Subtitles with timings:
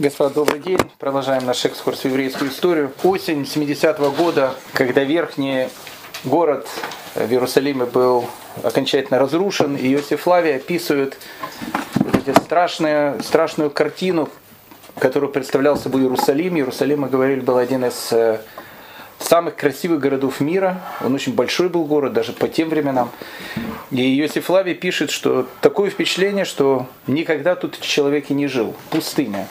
[0.00, 0.78] Господа, добрый день.
[1.00, 2.92] Продолжаем наш экскурс в еврейскую историю.
[3.02, 5.66] Осень 70-го года, когда верхний
[6.22, 6.68] город
[7.16, 8.24] в Иерусалиме был
[8.62, 11.18] окончательно разрушен, и Иосиф Флавий описывает
[11.96, 14.28] вот эти страшные, страшную картину,
[15.00, 16.54] которую представлял собой Иерусалим.
[16.56, 18.38] Иерусалим, мы говорили, был один из э,
[19.18, 20.80] самых красивых городов мира.
[21.00, 23.10] Он очень большой был город, даже по тем временам.
[23.90, 28.76] И Иосиф Лави пишет, что такое впечатление, что никогда тут человек и не жил.
[28.90, 29.48] Пустыня.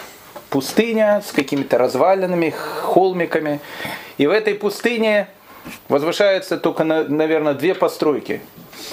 [0.50, 3.60] Пустыня с какими-то развалинами, холмиками.
[4.18, 5.28] И в этой пустыне
[5.90, 8.42] возвышаются только, наверное, две постройки,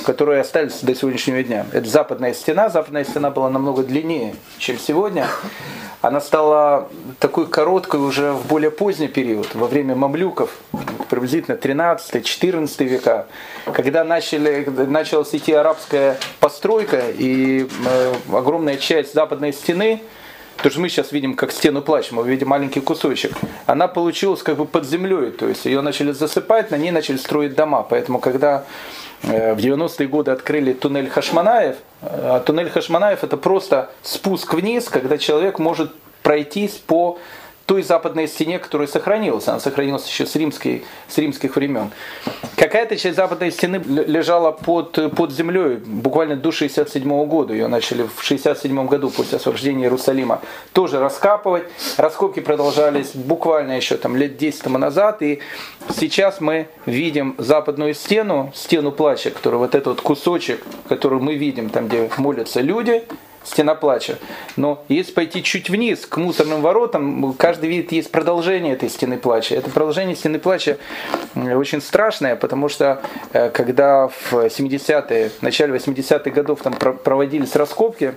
[0.05, 1.67] которые остались до сегодняшнего дня.
[1.73, 2.69] Это западная стена.
[2.69, 5.29] Западная стена была намного длиннее, чем сегодня
[6.07, 10.51] она стала такой короткой уже в более поздний период, во время мамлюков,
[11.09, 13.27] приблизительно 13-14 века,
[13.73, 20.03] когда начали, началась идти арабская постройка, и э, огромная часть западной стены,
[20.63, 23.33] то что мы сейчас видим как стену плач, мы видим маленький кусочек,
[23.67, 27.55] она получилась как бы под землей, то есть ее начали засыпать, на ней начали строить
[27.55, 27.87] дома.
[27.89, 28.65] Поэтому когда
[29.27, 31.77] Э, в 90-е годы открыли туннель Хашманаев.
[32.03, 37.19] А туннель Хашманаев это просто спуск вниз, когда человек может пройтись по
[37.67, 39.49] той западной стене, которая сохранилась.
[39.49, 41.91] Она сохранилась еще с, римской, с римских времен.
[42.57, 47.55] Какая-то часть западной стены лежала под, под землей буквально до 67 года.
[47.55, 50.41] Ее начали в 67 году после освобождения Иерусалима
[50.73, 51.65] тоже раскапывать.
[51.97, 55.23] Раскопки продолжались буквально еще там, лет 10 тому назад.
[55.23, 55.41] И
[55.97, 61.71] сейчас мы видим западную стену, стену плача, который вот этот вот кусочек, который мы видим
[61.71, 63.05] там, где молятся люди,
[63.45, 64.19] стена плача.
[64.57, 69.55] Но если пойти чуть вниз, к мусорным воротам, каждый видит, есть продолжение этой стены плача.
[69.55, 70.79] Это продолжение стены плача
[71.35, 73.03] очень страшное, потому что
[73.33, 78.15] э, когда в 70-е, в начале 80-х годов там проводились раскопки,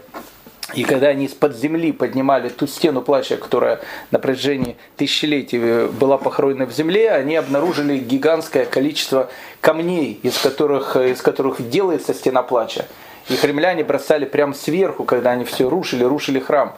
[0.74, 3.80] и когда они из-под земли поднимали ту стену плача, которая
[4.12, 9.30] на протяжении тысячелетий э, была похоронена в земле, они обнаружили гигантское количество
[9.62, 12.86] камней, из которых, э, из которых делается стена плача.
[13.30, 16.76] Их римляне бросали прямо сверху, когда они все рушили, рушили храм.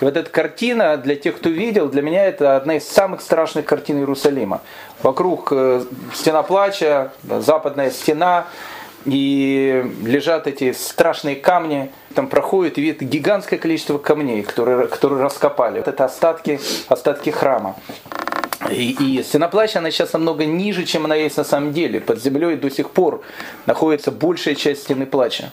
[0.00, 3.66] И вот эта картина, для тех, кто видел, для меня это одна из самых страшных
[3.66, 4.62] картин Иерусалима.
[5.02, 8.46] Вокруг э, стена плача, западная стена,
[9.04, 15.78] и лежат эти страшные камни, там проходит и видит гигантское количество камней, которые, которые раскопали.
[15.78, 17.76] Вот это остатки, остатки храма.
[18.70, 22.00] И, и стена плача, она сейчас намного ниже, чем она есть на самом деле.
[22.00, 23.22] Под землей до сих пор
[23.66, 25.52] находится большая часть стены плача.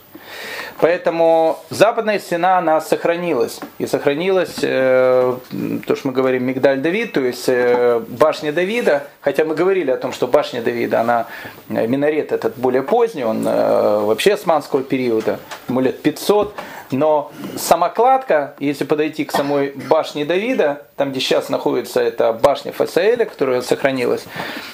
[0.80, 3.60] Поэтому западная стена, она сохранилась.
[3.78, 5.38] И сохранилась, э,
[5.86, 9.04] то, что мы говорим, Мигдаль Давид, то есть э, башня Давида.
[9.22, 11.28] Хотя мы говорили о том, что башня Давида, она,
[11.70, 16.56] э, минарет этот более поздний, он э, вообще османского периода, ему лет 500.
[16.92, 22.72] Но сама кладка, если подойти к самой башне Давида, там, где сейчас находится эта башня
[22.72, 24.26] Фасаэля, которая сохранилась,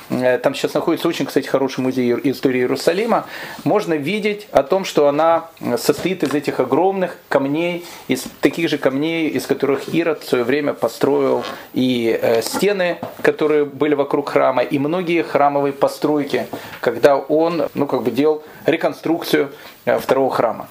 [0.10, 3.26] э, там сейчас находится очень, кстати, хороший музей истории Иерусалима,
[3.66, 9.28] можно видеть о том, что она состоит из этих огромных камней, из таких же камней,
[9.28, 11.44] из которых Ирод в свое время построил
[11.74, 16.48] и э, стены, которые были вокруг храма, и многие храмовые постройки,
[16.80, 19.52] когда он ну, как бы делал реконструкцию
[19.84, 20.68] э, второго храма.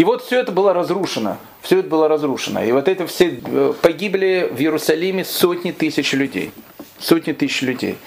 [0.00, 1.36] И вот все это было разрушено.
[1.60, 2.62] Все это было разрушено.
[2.62, 6.52] И вот это все э, погибли в Иерусалиме сотни тысяч людей.
[6.98, 7.98] Сотни тысяч людей.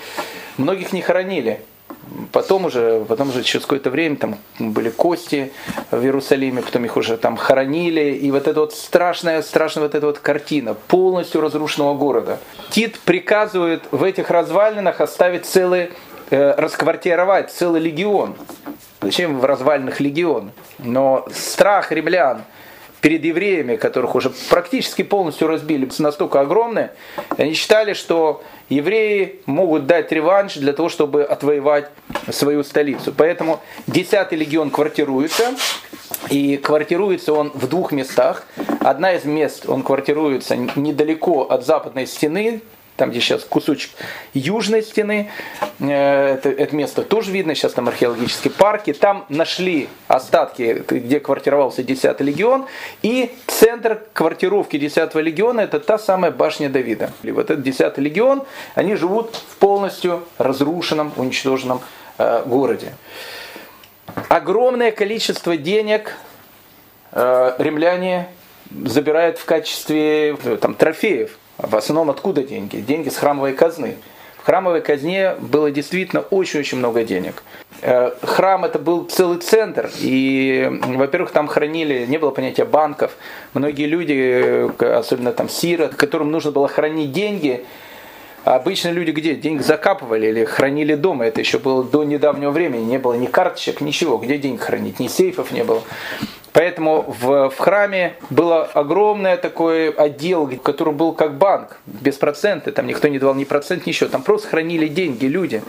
[0.57, 1.61] Многих не хоронили.
[2.31, 5.51] Потом уже, потом уже через какое-то время там были кости
[5.91, 8.15] в Иерусалиме, потом их уже там хоронили.
[8.15, 12.39] И вот эта вот страшная, страшная вот эта вот картина полностью разрушенного города.
[12.71, 15.91] Тит приказывает в этих развалинах оставить целый,
[16.31, 18.35] э, расквартировать целый легион.
[19.03, 20.51] Зачем в развальных легион?
[20.79, 22.43] Но страх римлян
[23.01, 26.87] перед евреями, которых уже практически полностью разбили, настолько огромный,
[27.37, 31.89] они считали, что евреи могут дать реванш для того, чтобы отвоевать
[32.31, 33.13] свою столицу.
[33.15, 35.53] Поэтому 10-й легион квартируется,
[36.29, 38.45] и квартируется он в двух местах.
[38.79, 42.61] Одна из мест, он квартируется недалеко от западной стены,
[42.95, 43.91] там, где сейчас кусочек
[44.33, 45.31] южной стены,
[45.79, 51.81] э, это, это место тоже видно, сейчас там археологические парки, там нашли остатки, где квартировался
[51.81, 52.67] 10-й легион,
[53.01, 57.11] и центр квартировки 10-го легиона это та самая башня Давида.
[57.23, 58.43] И вот этот 10-й легион,
[58.75, 61.81] они живут в полностью разрушенном, уничтоженном
[62.17, 62.93] э, городе.
[64.29, 66.15] Огромное количество денег
[67.11, 68.27] э, римляне
[68.85, 72.77] забирают в качестве э, там, трофеев в основном откуда деньги?
[72.77, 73.95] Деньги с храмовой казны.
[74.37, 77.43] В храмовой казне было действительно очень-очень много денег.
[77.81, 83.15] Э, храм это был целый центр, и, во-первых, там хранили, не было понятия банков.
[83.53, 87.63] Многие люди, э, особенно там сирот, которым нужно было хранить деньги,
[88.43, 89.35] обычно люди где?
[89.35, 91.25] Деньги закапывали или хранили дома.
[91.25, 92.83] Это еще было до недавнего времени.
[92.83, 94.17] Не было ни карточек, ничего.
[94.17, 94.99] Где деньги хранить?
[94.99, 95.83] Ни сейфов не было.
[96.53, 102.87] Поэтому в, в храме был огромный такой отдел, который был как банк, без процента, там
[102.87, 105.63] никто не давал ни процент, ничего, там просто хранили деньги люди.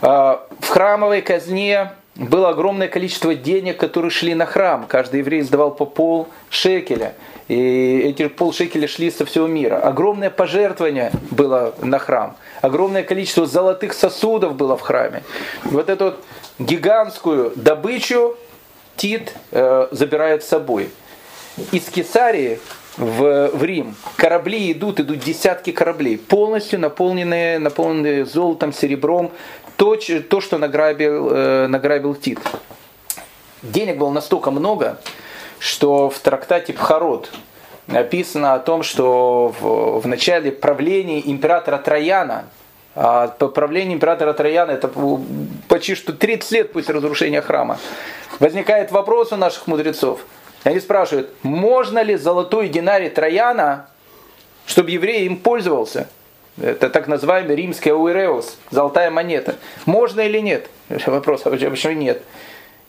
[0.00, 4.86] А, в храмовой казне было огромное количество денег, которые шли на храм.
[4.88, 7.14] Каждый еврей сдавал по пол шекеля.
[7.46, 9.76] И эти полшекеля шли со всего мира.
[9.76, 12.36] Огромное пожертвование было на храм.
[12.60, 15.22] Огромное количество золотых сосудов было в храме.
[15.64, 16.24] Вот эту вот
[16.58, 18.36] гигантскую добычу
[18.98, 20.90] Тит э, забирает с собой.
[21.72, 22.58] Из Кесарии
[22.98, 29.30] в, в Рим корабли идут, идут десятки кораблей, полностью наполненные, наполненные золотом, серебром,
[29.76, 29.96] то,
[30.28, 32.40] то что награбил, э, награбил Тит.
[33.62, 34.98] Денег было настолько много,
[35.60, 37.30] что в трактате Пхарот
[37.86, 42.46] написано о том, что в, в начале правления императора Трояна,
[43.00, 44.90] а правление императора Трояна это
[45.68, 47.78] почти что 30 лет после разрушения храма,
[48.40, 50.26] возникает вопрос у наших мудрецов.
[50.64, 53.88] Они спрашивают, можно ли золотой динарий Трояна,
[54.66, 56.08] чтобы еврей им пользовался?
[56.60, 59.54] Это так называемый римский ауреус, золотая монета.
[59.86, 60.68] Можно или нет?
[61.06, 62.20] Вопрос, а почему нет,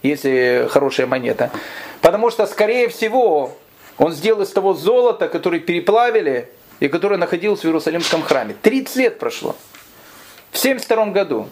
[0.02, 1.52] если хорошая монета?
[2.02, 3.56] Потому что, скорее всего,
[4.00, 8.56] он сделал из того золота, который переплавили и которое находилось в Иерусалимском храме.
[8.60, 9.56] 30 лет прошло.
[10.52, 11.50] В 72 году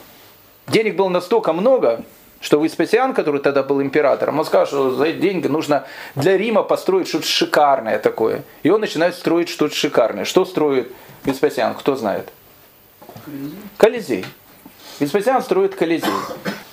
[0.67, 2.03] денег было настолько много,
[2.39, 5.85] что Веспасиан, который тогда был императором, он сказал, что за эти деньги нужно
[6.15, 8.43] для Рима построить что-то шикарное такое.
[8.63, 10.25] И он начинает строить что-то шикарное.
[10.25, 10.91] Что строит
[11.23, 12.31] Веспасиан, кто знает?
[13.77, 14.25] Колизей.
[14.99, 16.09] Веспасиан строит Колизей.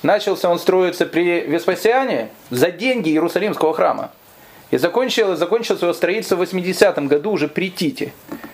[0.02, 4.10] Начался он строиться при Веспасиане за деньги Иерусалимского храма.
[4.70, 8.12] И закончил, закончил свое строительство в 80-м году уже при Тите.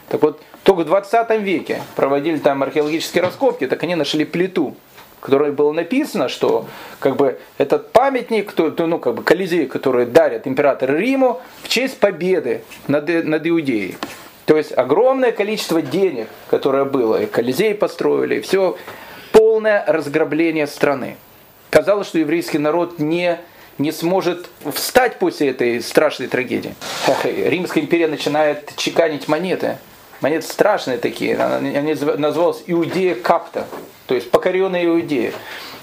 [0.08, 4.76] Так вот, только в 20 веке проводили там археологические раскопки, так они нашли плиту
[5.20, 6.66] в которой было написано, что
[6.98, 12.00] как бы этот памятник, то, ну, как бы Колизей, который дарят император Риму в честь
[12.00, 13.98] победы над, над Иудеей.
[14.46, 18.78] То есть огромное количество денег, которое было, и Колизей построили, и все,
[19.32, 21.16] полное разграбление страны.
[21.68, 23.38] Казалось, что еврейский народ не,
[23.80, 26.74] не сможет встать после этой страшной трагедии.
[27.24, 29.78] Римская империя начинает чеканить монеты.
[30.20, 31.36] Монеты страшные такие.
[31.36, 33.66] Они назывались Иудея Капта
[34.10, 35.32] то есть покоренные иудеи.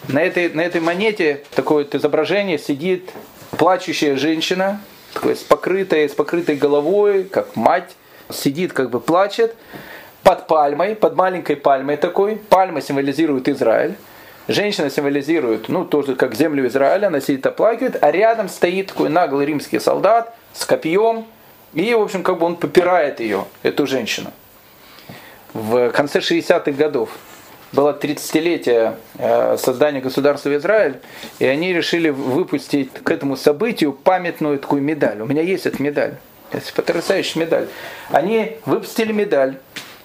[0.09, 3.09] На этой, на этой монете такое вот изображение сидит
[3.51, 4.81] плачущая женщина,
[5.13, 7.95] такой, с, покрытой, с покрытой головой, как мать,
[8.29, 9.55] сидит, как бы плачет,
[10.23, 12.35] под пальмой, под маленькой пальмой такой.
[12.35, 13.95] Пальма символизирует Израиль.
[14.47, 19.45] Женщина символизирует, ну, тоже как землю Израиля, она сидит оплакивает, а рядом стоит такой наглый
[19.45, 21.25] римский солдат с копьем,
[21.73, 24.31] и, в общем, как бы он попирает ее, эту женщину.
[25.53, 27.09] В конце 60-х годов
[27.73, 30.99] было 30-летие э, создания государства Израиль,
[31.39, 35.21] и они решили выпустить к этому событию памятную такую медаль.
[35.21, 36.15] У меня есть эта медаль.
[36.53, 37.67] Это потрясающая медаль.
[38.09, 39.57] Они выпустили медаль,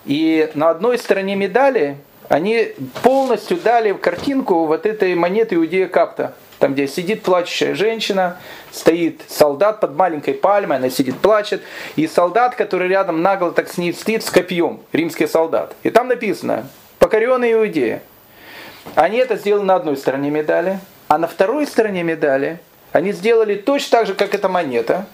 [0.05, 1.97] и на одной стороне медали
[2.33, 6.33] они полностью дали картинку вот этой монеты Иудея Капта.
[6.61, 8.39] Там, где сидит плачущая женщина,
[8.71, 11.61] стоит солдат под маленькой пальмой, она сидит, плачет,
[11.95, 15.77] и солдат, который рядом нагло так с ней стоит, с копьем, римский солдат.
[15.83, 16.69] И там написано,
[16.99, 18.01] покоренные иудеи.
[18.95, 20.79] Они это сделали на одной стороне медали,
[21.09, 22.61] а на второй стороне медали
[22.93, 25.05] они сделали точно так же, как эта монета,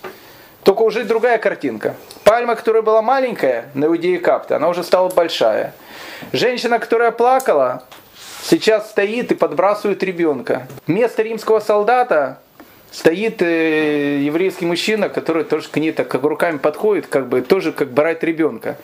[0.64, 1.94] только уже другая картинка.
[2.24, 5.72] Пальма, которая была маленькая на иудее капта, она уже стала большая.
[6.32, 7.84] Женщина, которая плакала,
[8.42, 10.66] сейчас стоит и подбрасывает ребенка.
[10.86, 12.38] Вместо римского солдата
[12.90, 17.72] стоит э, еврейский мужчина, который тоже к ней так как руками подходит, как бы тоже
[17.72, 18.76] как брать ребенка.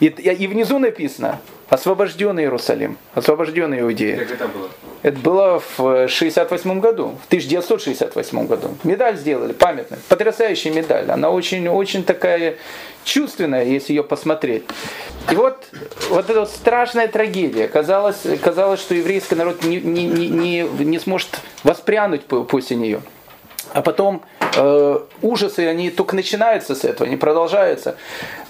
[0.00, 4.18] И, и внизу написано освобожденный Иерусалим, освобожденный Иудея.
[4.18, 4.68] Как это было?
[5.02, 8.76] Это было в 68 году, в 1968 году.
[8.84, 11.10] Медаль сделали, памятная, потрясающая медаль.
[11.10, 12.56] Она очень, очень такая
[13.04, 14.64] чувственная, если ее посмотреть.
[15.30, 15.64] И вот,
[16.10, 17.68] вот эта вот страшная трагедия.
[17.68, 23.00] Казалось, казалось что еврейский народ не, не, не, не, не сможет воспрянуть после нее.
[23.72, 24.22] А потом
[24.56, 27.96] э, ужасы, они только начинаются с этого, они продолжаются.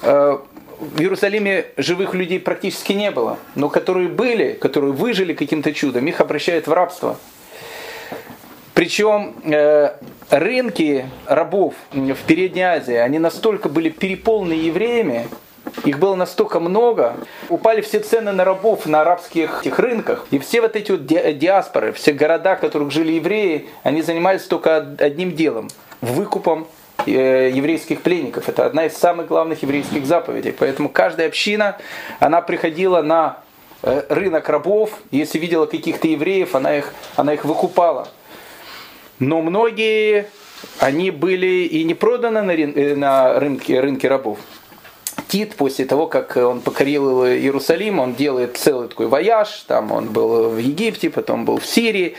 [0.03, 0.39] Э,
[0.79, 6.21] в Иерусалиме живых людей практически не было, но которые были, которые выжили каким-то чудом, их
[6.21, 7.17] обращают в рабство.
[8.75, 9.95] Причем э,
[10.31, 15.29] рынки рабов в Передней Азии, они настолько были переполнены евреями,
[15.85, 17.17] их было настолько много,
[17.49, 21.93] упали все цены на рабов на арабских этих рынках, и все вот эти вот диаспоры,
[21.93, 25.69] все города, в которых жили евреи, они занимались только одним делом–
[26.03, 26.67] выкупом
[27.07, 28.49] э, еврейских пленников.
[28.49, 30.53] Это одна из самых главных еврейских заповедей.
[30.53, 31.79] Поэтому каждая община,
[32.21, 33.39] она приходила на
[33.83, 38.09] э, рынок рабов, если видела каких-то евреев, она их, она их выкупала.
[39.19, 40.27] Но многие,
[40.81, 44.39] они были и не проданы на, э, на рынке, рынке рабов.
[45.33, 50.51] Тит, после того, как он покорил Иерусалим, он делает целый такой вояж, там он был
[50.51, 52.17] в Египте, потом был в Сирии.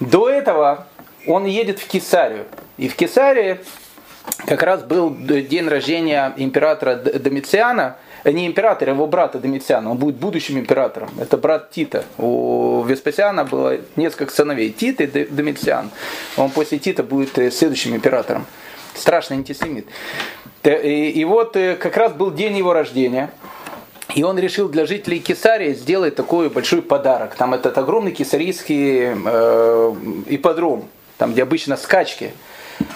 [0.00, 0.86] До этого
[1.26, 2.46] он едет в Кесарию.
[2.78, 3.58] И в Кесарии
[4.46, 10.16] как раз был день рождения императора Домициана, э, не императора, его брата Домициана, он будет
[10.16, 11.10] будущим императором.
[11.20, 12.06] Это брат Тита.
[12.16, 15.90] У Веспасиана было несколько сыновей, Тит и Домициан.
[16.38, 18.46] Он после Тита будет э, следующим императором.
[18.94, 19.86] Страшный антисемит.
[20.76, 23.30] И, вот э, как раз был день его рождения.
[24.14, 27.34] И он решил для жителей Кесарии сделать такой большой подарок.
[27.36, 29.94] Там этот огромный кесарийский э,
[30.26, 30.84] ипподром,
[31.16, 32.32] там где обычно скачки.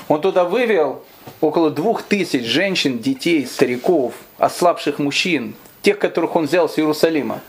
[0.09, 1.03] Он туда вывел
[1.41, 7.41] около двух тысяч женщин, детей, стариков, ослабших мужчин, тех, которых он взял с Иерусалима.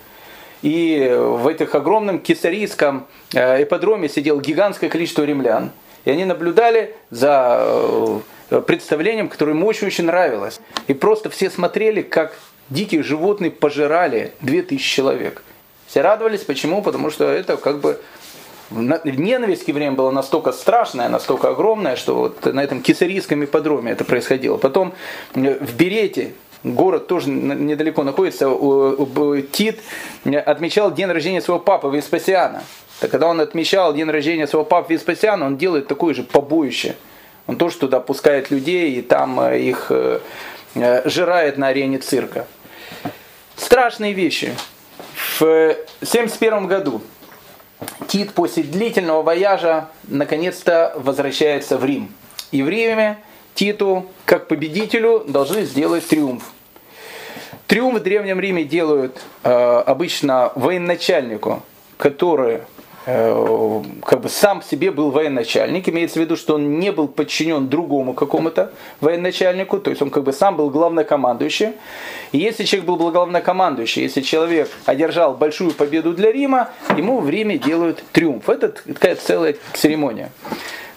[0.61, 5.71] И в этих огромном кесарийском э, ипподроме сидело гигантское количество римлян.
[6.05, 8.19] И они наблюдали за э,
[8.53, 10.59] Э, представлением, которое ему очень-очень нравилось.
[10.87, 12.33] И просто все смотрели, как
[12.69, 15.41] дикие животные пожирали 2000 человек.
[15.87, 16.83] Все радовались, почему?
[16.83, 17.99] Потому что это как бы
[18.69, 24.05] ненависть к евреям была настолько страшная, настолько огромная, что вот на этом кесарийском ипподроме это
[24.05, 24.57] происходило.
[24.57, 24.93] Потом
[25.33, 26.33] э, в Берете,
[26.63, 28.51] город тоже недалеко находится,
[29.51, 29.79] Тит
[30.45, 32.61] отмечал день рождения своего папы Веспасиана.
[32.99, 36.95] Так когда он отмечал день рождения своего папы Веспасиана, он делает такое же побоище–
[37.47, 40.19] он тоже туда пускает людей и там э, их э,
[40.75, 42.47] э, жирает на арене цирка.
[43.55, 44.55] Страшные вещи.
[45.39, 47.01] В 1971 году
[48.07, 52.13] Тит после длительного вояжа наконец-то возвращается в Рим.
[52.51, 53.17] И в Риме
[53.55, 56.43] Титу, как победителю, должны сделать триумф.
[57.67, 59.49] Триумф в Древнем Риме делают э,
[59.85, 61.63] обычно военачальнику,
[61.97, 62.61] который
[63.05, 68.13] как бы сам себе был военачальник, имеется в виду, что он не был подчинен другому
[68.13, 71.73] какому-то военачальнику, то есть он как бы сам был главнокомандующим.
[72.31, 77.57] И если человек был главнокомандующий, если человек одержал большую победу для Рима, ему в Риме
[77.57, 78.47] делают триумф.
[78.47, 80.31] Это такая целая церемония.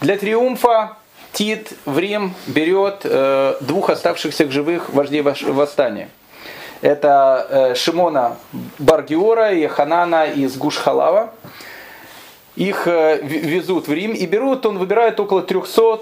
[0.01, 0.97] Для триумфа
[1.33, 6.09] Тит в Рим берет э, двух оставшихся живых вождей восстания.
[6.83, 8.37] Это э, Шимона
[8.79, 11.33] Баргиора и Ханана из Гушхалава
[12.57, 16.01] их э, везут в Рим и берут, он выбирает около 300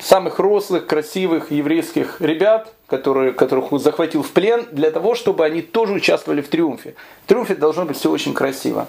[0.00, 5.62] самых рослых, красивых еврейских ребят, которые, которых он захватил в плен, для того, чтобы они
[5.62, 6.94] тоже участвовали в триумфе.
[7.24, 8.88] В триумфе должно быть все очень красиво.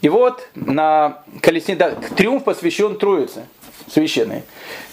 [0.00, 3.46] И вот на колеснице, да, триумф посвящен Троице
[3.90, 4.42] священной.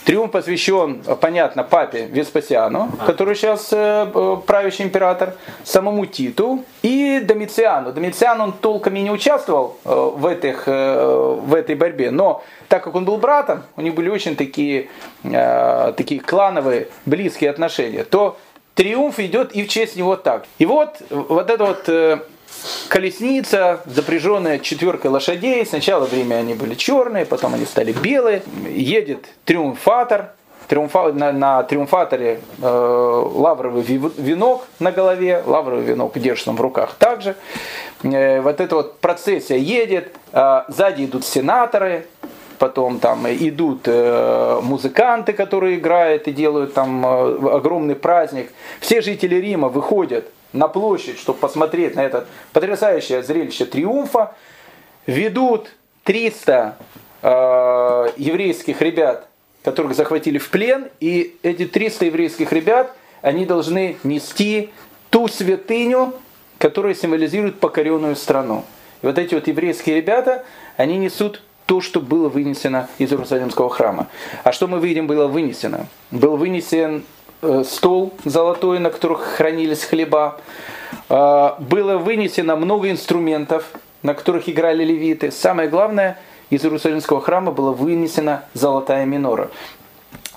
[0.05, 5.33] Триумф посвящен, понятно, папе Веспасиану, который сейчас э, э, правящий император,
[5.63, 7.91] самому Титу и Домициану.
[7.91, 12.93] Домициан, он толком и не участвовал э, в, этих, в этой борьбе, но так как
[12.93, 14.89] он был братом, у них были очень такие,
[15.23, 18.37] такие клановые, близкие отношения, то
[18.75, 20.45] триумф идет и в честь него так.
[20.59, 21.89] И вот, вот это вот
[22.89, 25.65] колесница, запряженная четверкой лошадей.
[25.65, 28.43] Сначала время они были черные, потом они стали белые.
[28.69, 30.31] Едет триумфатор.
[30.67, 36.95] Триумфа, на, на триумфаторе э, лавровый венок на голове, лавровый венок держит он в руках
[36.95, 37.35] также.
[38.01, 42.07] Э, вот эта вот процессия едет, э, сзади идут сенаторы,
[42.57, 48.51] потом там идут э, музыканты, которые играют и делают там э, огромный праздник.
[48.79, 54.33] Все жители Рима выходят на площадь, чтобы посмотреть на это потрясающее зрелище триумфа,
[55.05, 55.69] ведут
[56.03, 56.77] 300
[57.21, 59.27] э, еврейских ребят,
[59.63, 64.69] которых захватили в плен, и эти 300 еврейских ребят, они должны нести
[65.09, 66.13] ту святыню,
[66.57, 68.63] которая символизирует покоренную страну.
[69.01, 70.45] И вот эти вот еврейские ребята,
[70.77, 74.07] они несут то, что было вынесено из Иерусалимского храма.
[74.43, 75.87] А что мы видим было вынесено?
[76.11, 77.03] Был вынесен
[77.63, 80.37] стол золотой, на которых хранились хлеба.
[81.09, 83.65] Э, было вынесено много инструментов,
[84.03, 85.31] на которых играли левиты.
[85.31, 86.17] Самое главное,
[86.49, 89.49] из Иерусалимского храма была вынесена золотая минора.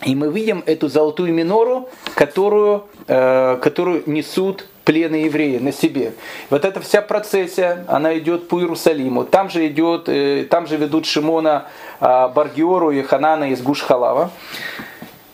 [0.04, 6.14] И мы видим эту золотую минору, которую, э, которую несут пленные евреи на себе.
[6.48, 9.24] Вот эта вся процессия, она идет по Иерусалиму.
[9.24, 10.08] Там же идет,
[10.48, 11.66] там же ведут Шимона
[12.00, 14.30] Баргиору и Ханана из Гушхалава.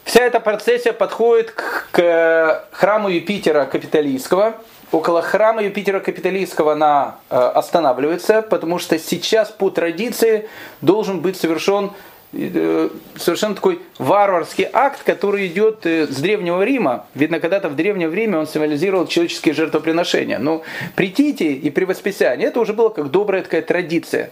[0.04, 4.54] Вся эта процессия подходит к, к храму Юпитера Капитолийского.
[4.92, 10.48] Около храма Юпитера Капитолийского она э, останавливается, потому что сейчас по традиции
[10.80, 11.90] должен быть совершен Э,
[13.16, 17.06] совершенно такой варварский акт, который идет э, с Древнего Рима.
[17.14, 20.38] Видно, когда-то в Древнем Риме он символизировал человеческие жертвоприношения.
[20.38, 20.62] Но
[20.96, 21.08] при
[21.54, 24.30] и при Восписании это уже было как добрая такая традиция.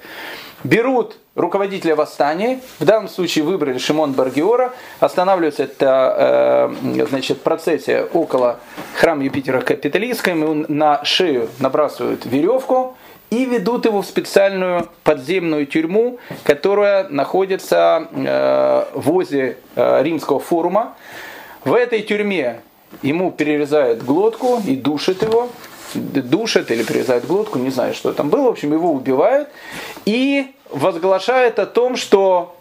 [0.64, 8.60] Берут руководителя восстания, в данном случае выбрали Шимон Баргиора, останавливается эта э, значит, процессия около
[8.94, 12.96] храма Юпитера Капитолийского, на шею набрасывают веревку,
[13.32, 20.96] и ведут его в специальную подземную тюрьму, которая находится э, возле э, римского форума.
[21.64, 22.60] В этой тюрьме
[23.00, 25.48] ему перерезают глотку и душат его,
[25.94, 29.48] душат или перерезают глотку, не знаю, что там было, в общем, его убивают.
[30.04, 32.54] И возглашают о том, что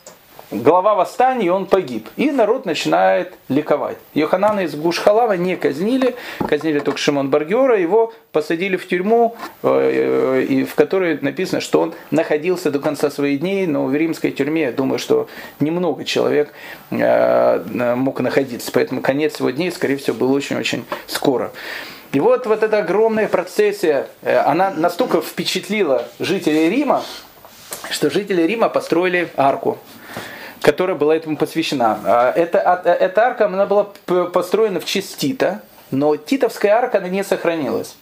[0.51, 2.08] глава восстания, и он погиб.
[2.17, 3.98] И народ начинает ликовать.
[4.13, 6.15] Йоханана из Гушхалава не казнили,
[6.48, 11.93] казнили только Шимон Баргера, его посадили в тюрьму, э, э, в которой написано, что он
[12.12, 15.27] находился до конца своих дней, но в римской тюрьме, я думаю, что
[15.60, 16.53] немного человек
[16.91, 21.51] э, мог находиться, поэтому конец его дней, скорее всего, был очень-очень скоро.
[22.12, 27.03] И вот, вот эта огромная процессия, она настолько впечатлила жителей Рима,
[27.89, 29.77] что жители Рима построили арку
[30.62, 32.00] которая была этому посвящена.
[32.06, 33.86] А, эта, эта арка она была
[34.32, 37.96] построена в честь Тита, но Титовская арка она не сохранилась.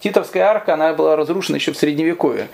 [0.00, 2.48] Титовская арка она была разрушена еще в Средневековье.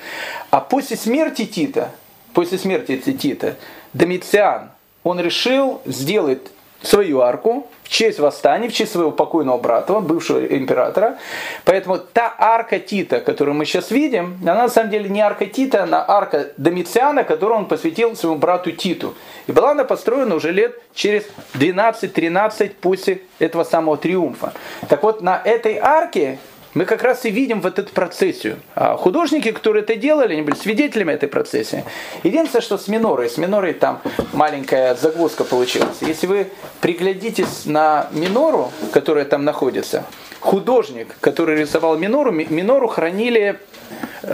[0.50, 1.90] А после смерти Тита,
[2.34, 3.56] после смерти Тита,
[3.92, 4.70] Домициан,
[5.04, 6.42] он решил сделать
[6.82, 11.18] свою арку в честь восстания, в честь своего покойного брата, бывшего императора.
[11.64, 15.84] Поэтому та арка Тита, которую мы сейчас видим, она на самом деле не арка Тита,
[15.84, 19.14] она арка Домициана, которую он посвятил своему брату Титу.
[19.46, 24.52] И была она построена уже лет через 12-13 после этого самого триумфа.
[24.88, 26.38] Так вот, на этой арке
[26.76, 28.58] мы как раз и видим вот эту процессию.
[28.74, 31.84] А художники, которые это делали, они были свидетелями этой процессии.
[32.22, 34.02] Единственное, что с минорой, с минорой там
[34.34, 35.96] маленькая загвоздка получилась.
[36.02, 36.48] Если вы
[36.82, 40.04] приглядитесь на минору, которая там находится,
[40.40, 43.58] художник, который рисовал минору, минору хранили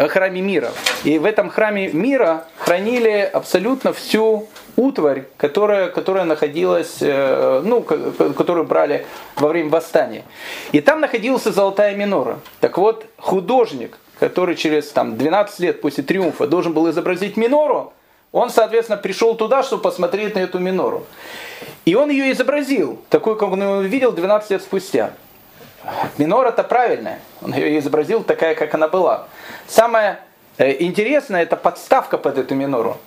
[0.09, 0.71] храме мира.
[1.05, 8.67] И в этом храме мира хранили абсолютно всю утварь, которая, которая находилась, э, ну, которую
[8.67, 10.25] брали во время восстания.
[10.73, 12.39] И там находилась золотая минора.
[12.61, 17.93] Так вот, художник, который через там, 12 лет после триумфа должен был изобразить минору,
[18.33, 21.05] он, соответственно, пришел туда, чтобы посмотреть на эту минору.
[21.85, 25.13] И он ее изобразил, такой, как он ее увидел 12 лет спустя.
[26.19, 27.19] Минора-то правильная.
[27.41, 29.27] Он ее изобразил такая, как она была.
[29.67, 30.19] Самое
[30.59, 32.99] э, интересное, это подставка под эту минору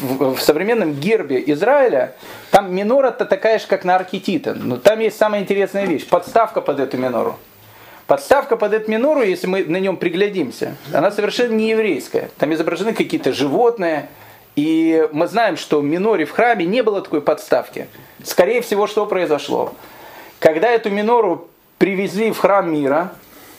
[0.00, 2.14] в, современном гербе Израиля,
[2.50, 4.54] там минора-то такая же, как на архитита.
[4.54, 6.06] Но там есть самая интересная вещь.
[6.06, 7.38] Подставка под эту минору.
[8.06, 12.30] Подставка под эту минору, если мы на нем приглядимся, она совершенно не еврейская.
[12.38, 14.08] Там изображены какие-то животные.
[14.54, 17.86] И мы знаем, что в миноре в храме не было такой подставки.
[18.22, 19.72] Скорее всего, что произошло?
[20.40, 21.48] Когда эту минору
[21.82, 23.10] привезли в храм мира,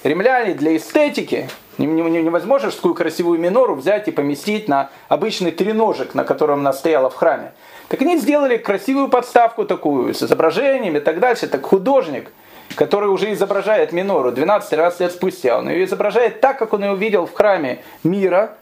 [0.05, 6.59] римляне для эстетики Невозможно такую красивую минору взять и поместить на обычный треножек, на котором
[6.59, 7.51] она стояла в храме.
[7.89, 11.47] Так они сделали красивую подставку такую, с изображениями и так дальше.
[11.47, 12.31] Так художник,
[12.75, 17.25] который уже изображает минору 12-13 лет спустя, он ее изображает так, как он ее увидел
[17.25, 18.53] в храме мира,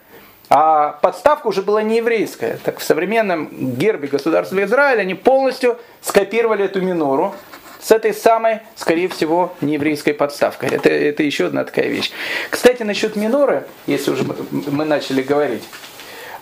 [0.50, 2.58] а подставка уже была не еврейская.
[2.63, 7.36] Так в современном гербе государства Израиля они полностью скопировали эту минору,
[7.82, 10.70] с этой самой, скорее всего, нееврейской подставкой.
[10.70, 12.12] Это, это еще одна такая вещь.
[12.50, 15.63] Кстати, насчет миноры, если уже мы начали говорить,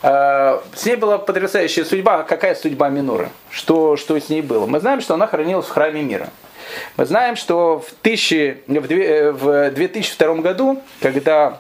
[0.03, 2.23] э, с ней была потрясающая судьба.
[2.23, 3.29] Какая судьба Миноры?
[3.49, 4.65] Что, что с ней было?
[4.65, 6.29] Мы знаем, что она хранилась в храме мира.
[6.97, 11.59] Мы знаем, что в, тысячи, в 2002 году, когда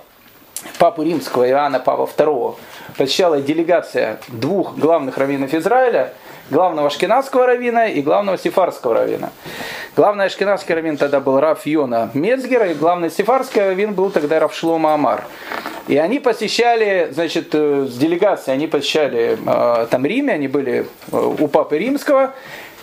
[0.77, 2.57] Папу Римского Иоанна Павла II
[2.97, 6.13] посещала делегация двух главных раввинов Израиля–
[6.49, 9.31] главного ашкенадского равина и главного сефарского равина.
[9.95, 14.55] Главный ашкенадский равин тогда был Раф Йона Мецгера, и главный сефарский равин был тогда Раф
[14.55, 15.25] Шлома Амар.
[15.87, 21.33] И они посещали, значит, э, с делегацией, они посещали э, там Риме, они были э,
[21.39, 22.33] у Папы Римского.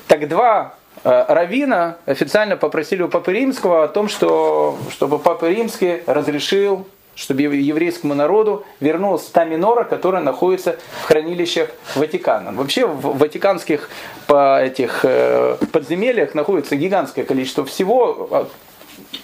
[0.09, 0.74] Так два
[1.05, 8.14] равина официально попросили у Папы Римского о том, что, чтобы Папа Римский разрешил чтобы еврейскому
[8.14, 12.52] народу вернулась та минора, которая находится в хранилищах Ватикана.
[12.52, 13.90] Вообще в ватиканских
[14.26, 18.46] по этих э, подземельях находится гигантское количество всего,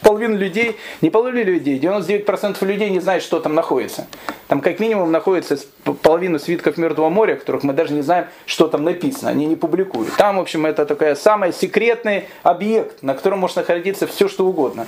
[0.02, 4.06] половина людей, не половина людей, 99% людей не знает, что там находится.
[4.48, 5.58] Там как минимум находится
[6.02, 10.14] половина свитков Мертвого моря, которых мы даже не знаем, что там написано, они не публикуют.
[10.16, 14.86] Там, в общем, это такой самый секретный объект, на котором может находиться все, что угодно.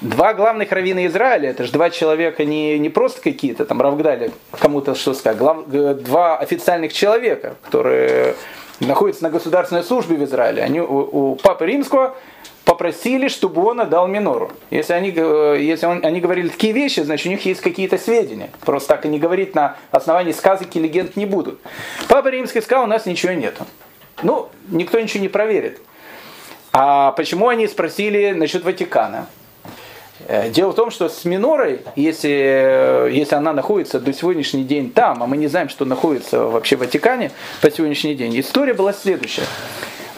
[0.00, 4.94] Два главных раввина Израиля, это же два человека не, не просто какие-то, там Равгдали, кому-то
[4.94, 8.34] что сказать, глав, два официальных человека, которые
[8.80, 10.62] находятся на государственной службе в Израиле.
[10.62, 12.16] Они у, у Папы Римского
[12.64, 14.50] попросили, чтобы он отдал минору.
[14.70, 18.50] Если, они, если он, они говорили такие вещи, значит у них есть какие-то сведения.
[18.64, 21.60] Просто так и не говорить на основании сказок и легенд не будут.
[22.08, 23.64] Папа Римский сказал, у нас ничего нету.
[24.22, 25.80] Ну, никто ничего не проверит.
[26.72, 29.26] А почему они спросили насчет Ватикана?
[30.26, 35.22] Э, дело в том, что с минорой, если, если она находится до сегодняшний день там,
[35.22, 39.46] а мы не знаем, что находится вообще в Ватикане по сегодняшний день, история была следующая.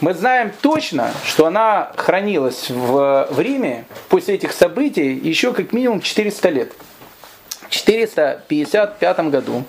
[0.03, 6.03] Мы знаем точно, что она хранилась в, в Риме после этих событий еще как минимум
[6.03, 6.73] 400 лет.
[7.63, 9.65] В 455 году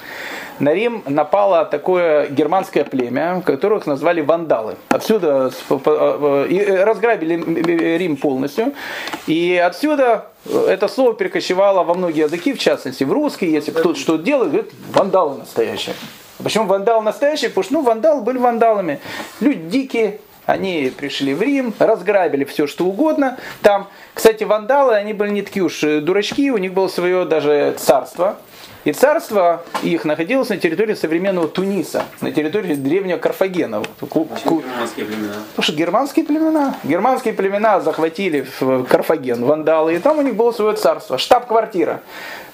[0.59, 4.75] на Рим напало такое германское племя, которых назвали вандалы.
[4.89, 8.73] Отсюда разграбили Рим полностью.
[9.27, 13.51] И отсюда это слово перекочевало во многие языки, в частности в русский.
[13.51, 15.95] Если кто-то что делает, говорит, вандалы настоящие.
[16.43, 17.47] Почему вандал настоящий?
[17.47, 18.99] Потому что ну, вандалы были вандалами.
[19.39, 23.37] Люди дикие, они пришли в Рим, разграбили все, что угодно.
[23.61, 28.37] Там, кстати, вандалы, они были не такие уж дурачки, у них было свое даже царство.
[28.87, 33.83] И царство их находилось на территории современного Туниса, на территории древнего Карфагена.
[33.99, 35.33] Почему германские племена?
[35.49, 36.75] Потому что германские племена.
[36.85, 41.99] Германские племена захватили в Карфаген, вандалы, и там у них было свое царство, штаб-квартира.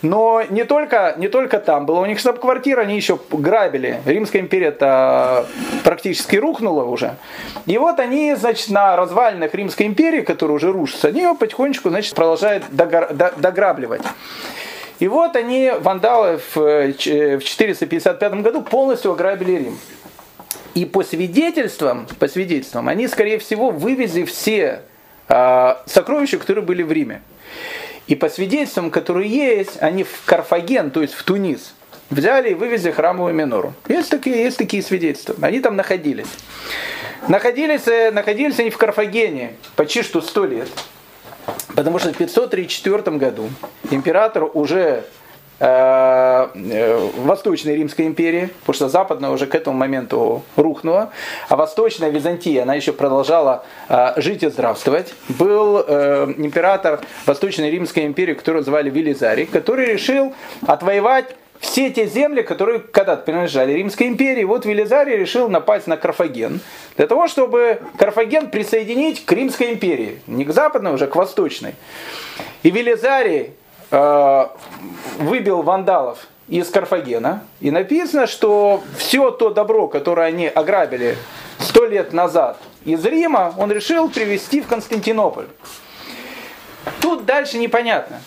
[0.02, 4.02] Но не только, не только там была у них штаб-квартира, они еще грабили.
[4.04, 5.46] Римская империя это
[5.84, 7.16] практически рухнула уже.
[7.68, 12.16] И вот они, значит, на развалинах Римской империи, которая уже рушится, они ее потихонечку, значит,
[12.16, 14.02] продолжают дограбливать.
[15.04, 19.78] И вот они, вандалы, в 455 году полностью ограбили Рим.
[20.76, 24.84] И по свидетельствам, по свидетельствам, они, скорее всего, вывезли все
[25.28, 27.22] э, сокровища, которые были в Риме.
[28.08, 31.74] И по свидетельствам, которые есть, они в Карфаген, то есть в Тунис,
[32.10, 33.74] взяли и вывезли храмовую минору.
[33.90, 35.36] Есть такие, есть такие свидетельства.
[35.42, 36.30] Они там находились.
[37.28, 40.70] Находились, э, находились они в Карфагене почти что сто лет.
[41.76, 43.50] Потому что в 534 году
[43.90, 45.04] император уже
[45.60, 51.12] э, э, Восточной Римской империи, потому что Западная уже к этому моменту рухнула,
[51.50, 58.34] а Восточная Византия, она еще продолжала э, жить и здравствовать, был император Восточной Римской империи,
[58.34, 60.34] которого звали Велизарий, который решил
[60.68, 66.60] отвоевать все те земли, которые когда-то принадлежали Римской империи, вот Велизарий решил напасть на Карфаген,
[66.98, 71.76] для того, чтобы Карфаген присоединить к Римской империи, не к западной, уже к восточной.
[72.64, 73.52] И Велизарий
[73.92, 74.46] э,
[75.20, 81.18] выбил вандалов из Карфагена, и написано, что все то добро, которое они ограбили
[81.60, 85.48] сто лет назад из Рима, он решил привезти в Константинополь.
[87.00, 88.22] Тут дальше непонятно.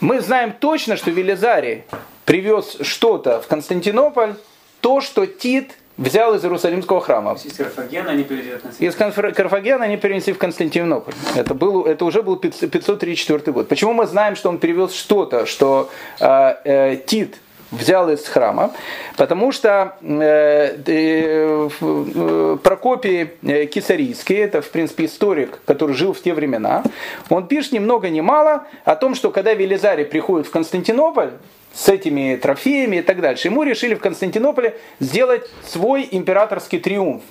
[0.00, 1.84] Мы знаем точно, что Велизарий
[2.24, 4.34] привез что-то в Константинополь,
[4.80, 7.36] то, что Тит взял из Иерусалимского храма.
[7.42, 11.14] Из Карфагена они перенесли Из Карфагена они перенесли в Константинополь.
[11.36, 13.68] Это, был, это уже был 534 год.
[13.68, 17.38] Почему мы знаем, что он привез что-то, что э, э, Тит
[17.70, 18.72] взял из храма,
[19.16, 26.20] потому что э, э, э Прокопий э, Кисарийский, это в принципе историк, который жил в
[26.20, 26.82] те времена,
[27.28, 31.30] он пишет ни много ни мало о том, что когда Велизарий приходит в Константинополь,
[31.74, 33.48] с этими трофеями и так дальше.
[33.48, 37.22] Ему решили в Константинополе сделать свой императорский триумф.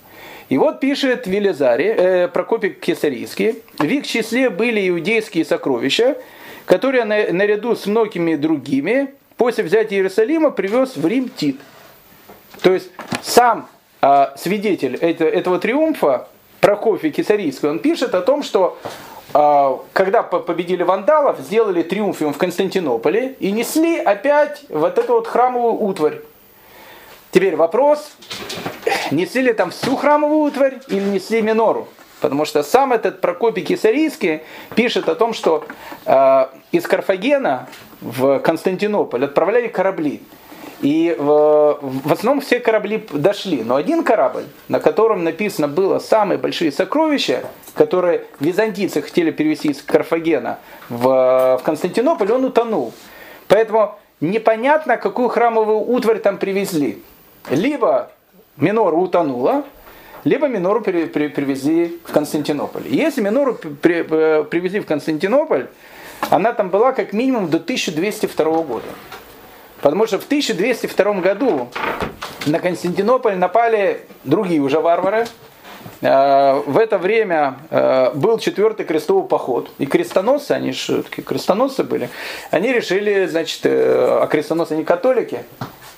[0.50, 6.18] И вот пишет Велизарий, э, Прокопий Кесарийский, в их числе были иудейские сокровища,
[6.66, 11.60] которые наряду с многими другими после взятия Иерусалима привез в Рим Тит.
[12.62, 12.90] То есть
[13.22, 13.68] сам
[14.02, 16.28] э, свидетель это, этого триумфа,
[16.60, 18.78] Прокофий Кесарийский, он пишет о том, что
[19.32, 26.22] когда победили вандалов, сделали триумфиум в Константинополе и несли опять вот эту вот храмовую утварь.
[27.32, 28.12] Теперь вопрос,
[29.10, 31.88] несли ли там всю храмовую утварь или несли минору?
[32.22, 34.42] Потому что сам этот Прокопий Кисарийский
[34.76, 35.66] пишет о том, что
[36.06, 37.68] э, из Карфагена
[38.02, 40.22] в Константинополь отправляли корабли.
[40.84, 46.38] И в, в основном все корабли дошли, но один корабль, на котором написано было самые
[46.38, 52.94] большие сокровища, которые византийцы хотели перевести из Карфагена в, в Константинополь, он утонул.
[53.48, 57.02] Поэтому непонятно, какую храмовую утварь там привезли.
[57.50, 58.12] Либо
[58.58, 59.64] Минора утонула,
[60.26, 62.84] либо минору при, при, привезли в Константинополь.
[62.90, 65.68] Если минору при, при, привезли в Константинополь,
[66.30, 68.86] она там была как минимум до 1202 года.
[69.84, 71.68] Потому что в 1202 году
[72.46, 75.28] на Константинополь напали другие уже варвары.
[76.02, 79.70] Э, в это время э, был четвертый крестовый поход.
[79.80, 82.10] И крестоносцы, они же такие крестоносцы были,
[82.50, 85.44] они решили, значит, э, а крестоносцы они католики,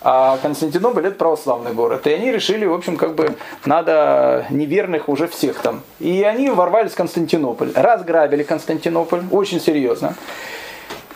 [0.02, 2.08] а Константинополь это православный город.
[2.08, 5.84] И они решили, в общем, как бы надо неверных уже всех там.
[6.00, 10.15] И они ворвались в Константинополь, разграбили Константинополь, очень серьезно.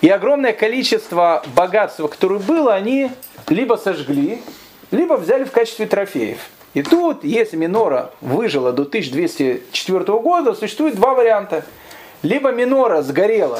[0.01, 3.11] И огромное количество богатства, которое было, они
[3.47, 4.41] либо сожгли,
[4.91, 6.39] либо взяли в качестве трофеев.
[6.73, 11.65] И тут, если Минора выжила до 1204 года, существует два варианта.
[12.21, 13.59] Либо Минора сгорела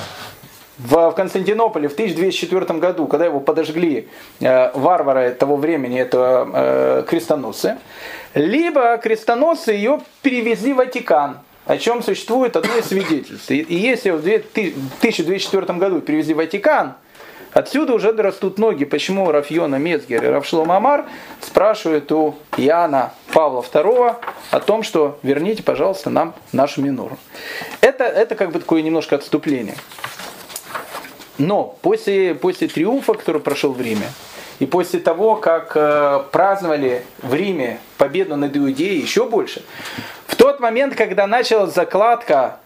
[0.78, 4.08] в Константинополе в 1204 году, когда его подожгли
[4.40, 7.78] э, варвары того времени, это э, крестоносцы,
[8.34, 13.52] либо крестоносцы ее перевезли в Ватикан, о чем существует одно из свидетельств.
[13.52, 16.96] И если в 1204 году перевезли в Ватикан,
[17.54, 21.06] отсюда уже растут ноги, почему Рафьона Мецгер и Рафшлом Амар
[21.42, 24.16] спрашивают у Иоанна Павла II
[24.50, 27.20] о том, что верните, пожалуйста, нам нашу минору.
[27.82, 29.76] Это, это как бы такое немножко отступление.
[31.38, 34.08] Но после, после триумфа, который прошел в Риме,
[34.58, 39.64] и после того, как э, праздновали в Риме победу над Иудеей еще больше,
[40.36, 42.60] тот момент, когда началась закладка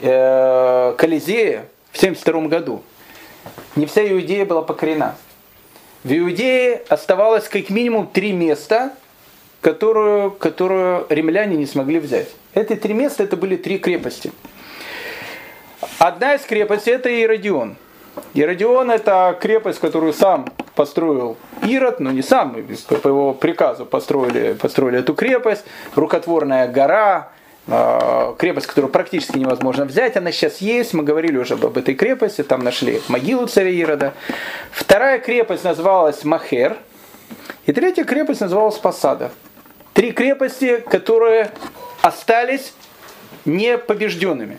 [0.00, 2.82] э, Колизея в 72 году,
[3.76, 5.16] не вся Иудея была покорена.
[6.04, 8.92] В Иудее оставалось как минимум три места,
[9.60, 12.28] которую, которую римляне не смогли взять.
[12.54, 14.32] Эти три места это были три крепости.
[15.98, 17.76] Одна из крепостей это Иродион.
[18.34, 22.56] Иродион это крепость, которую сам построил Ирод, но не сам,
[23.02, 25.64] по его приказу построили, построили эту крепость.
[25.94, 27.30] Рукотворная гора,
[27.68, 32.42] а, крепость, которую практически невозможно взять, она сейчас есть, мы говорили уже об этой крепости,
[32.42, 34.14] там нашли могилу царя Ирода.
[34.70, 36.76] Вторая крепость называлась Махер,
[37.66, 39.30] и третья крепость называлась Посада.
[39.94, 41.50] Три крепости, которые
[42.00, 42.72] остались
[43.44, 44.58] непобежденными.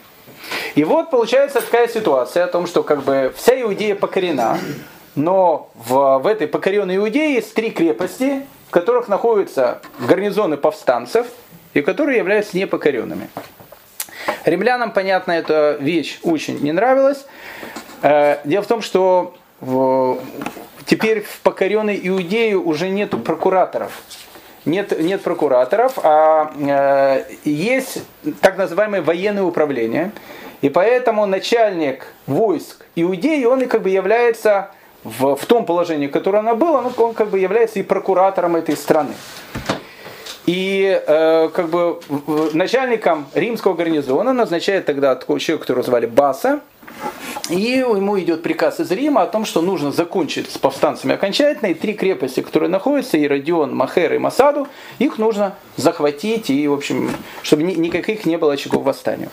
[0.75, 4.57] И вот получается такая ситуация о том, что как бы вся Иудея покорена,
[5.15, 11.27] но в, в этой покоренной Иудее есть три крепости, в которых находятся гарнизоны повстанцев,
[11.73, 13.29] и которые являются непокоренными.
[14.45, 17.25] Римлянам, понятно, эта вещь очень не нравилась.
[18.01, 20.19] Э, дело в том, что в,
[20.85, 23.91] теперь в покоренной Иудею уже нету прокураторов.
[24.65, 28.03] Нет, нет прокураторов, а э, есть
[28.41, 30.11] так называемое военное управление.
[30.61, 34.71] И поэтому начальник войск Иудеи, он и как бы является
[35.03, 38.75] в, в том положении, которое она была, он, он как бы является и прокуратором этой
[38.77, 39.13] страны.
[40.45, 41.99] И э, как бы
[42.53, 46.59] начальником римского гарнизона назначает тогда такого человека, которого звали Баса,
[47.49, 51.73] и ему идет приказ из Рима о том, что нужно закончить с повстанцами окончательно, и
[51.73, 54.67] три крепости, которые находятся, Иродион, Махер и Масаду,
[54.99, 57.11] их нужно захватить, и, в общем,
[57.41, 59.29] чтобы никаких не было очагов восстания.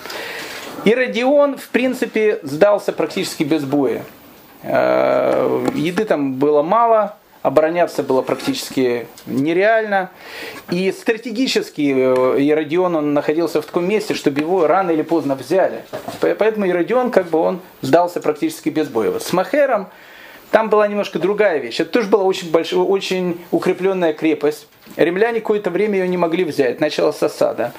[0.85, 4.03] Иродион, в принципе, сдался практически без боя.
[4.63, 10.11] Э, еды там было мало, обороняться было практически нереально.
[10.71, 15.83] И стратегически Иродион он находился в таком месте, чтобы его рано или поздно взяли.
[16.21, 19.19] Поэтому Иродион как бы он сдался практически без боя.
[19.19, 19.89] С Махером
[20.51, 21.81] там была немножко другая вещь.
[21.81, 24.67] Это тоже была очень, большая, очень укрепленная крепость.
[24.97, 26.81] Римляне какое-то время ее не могли взять.
[26.81, 27.73] Началась осада.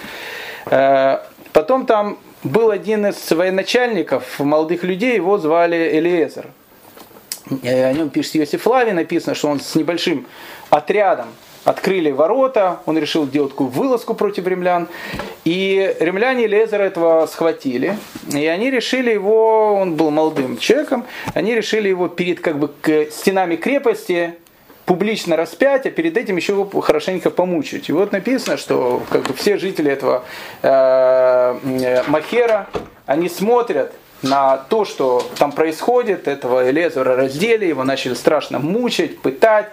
[0.66, 1.20] Э,
[1.54, 6.48] потом там был один из военачальников, молодых людей, его звали Элиезер.
[7.64, 10.26] Э, о нем пишет Иосиф Лави, написано, что он с небольшим
[10.70, 11.28] отрядом
[11.64, 14.88] открыли ворота, он решил делать такую вылазку против римлян.
[15.44, 17.98] И римляне Лезера этого схватили.
[18.34, 22.72] И они решили его, он был молодым человеком, они решили его перед как бы
[23.12, 24.36] стенами крепости
[24.86, 27.90] публично распять, а перед этим еще его хорошенько помучить.
[27.90, 30.26] И вот написано, что как бы все жители этого
[30.64, 32.68] э, э Махера,
[33.06, 39.70] они смотрят на то, что там происходит, этого Элезера раздели, его начали страшно мучить, пытать,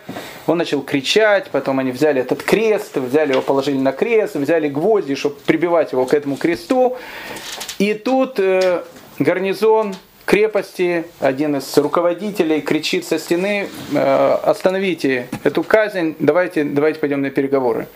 [0.46, 5.14] он начал кричать, потом они взяли этот крест, взяли его, положили на крест, взяли гвозди,
[5.14, 6.96] чтобы прибивать его к этому кресту,
[7.78, 8.82] и тут э,
[9.18, 17.20] гарнизон крепости, один из руководителей кричит со стены, э, остановите эту казнь, давайте, давайте пойдем
[17.20, 17.86] на переговоры.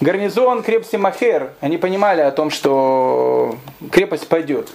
[0.00, 3.56] Гарнизон крепости Махер, они понимали о том, что
[3.90, 4.68] крепость пойдет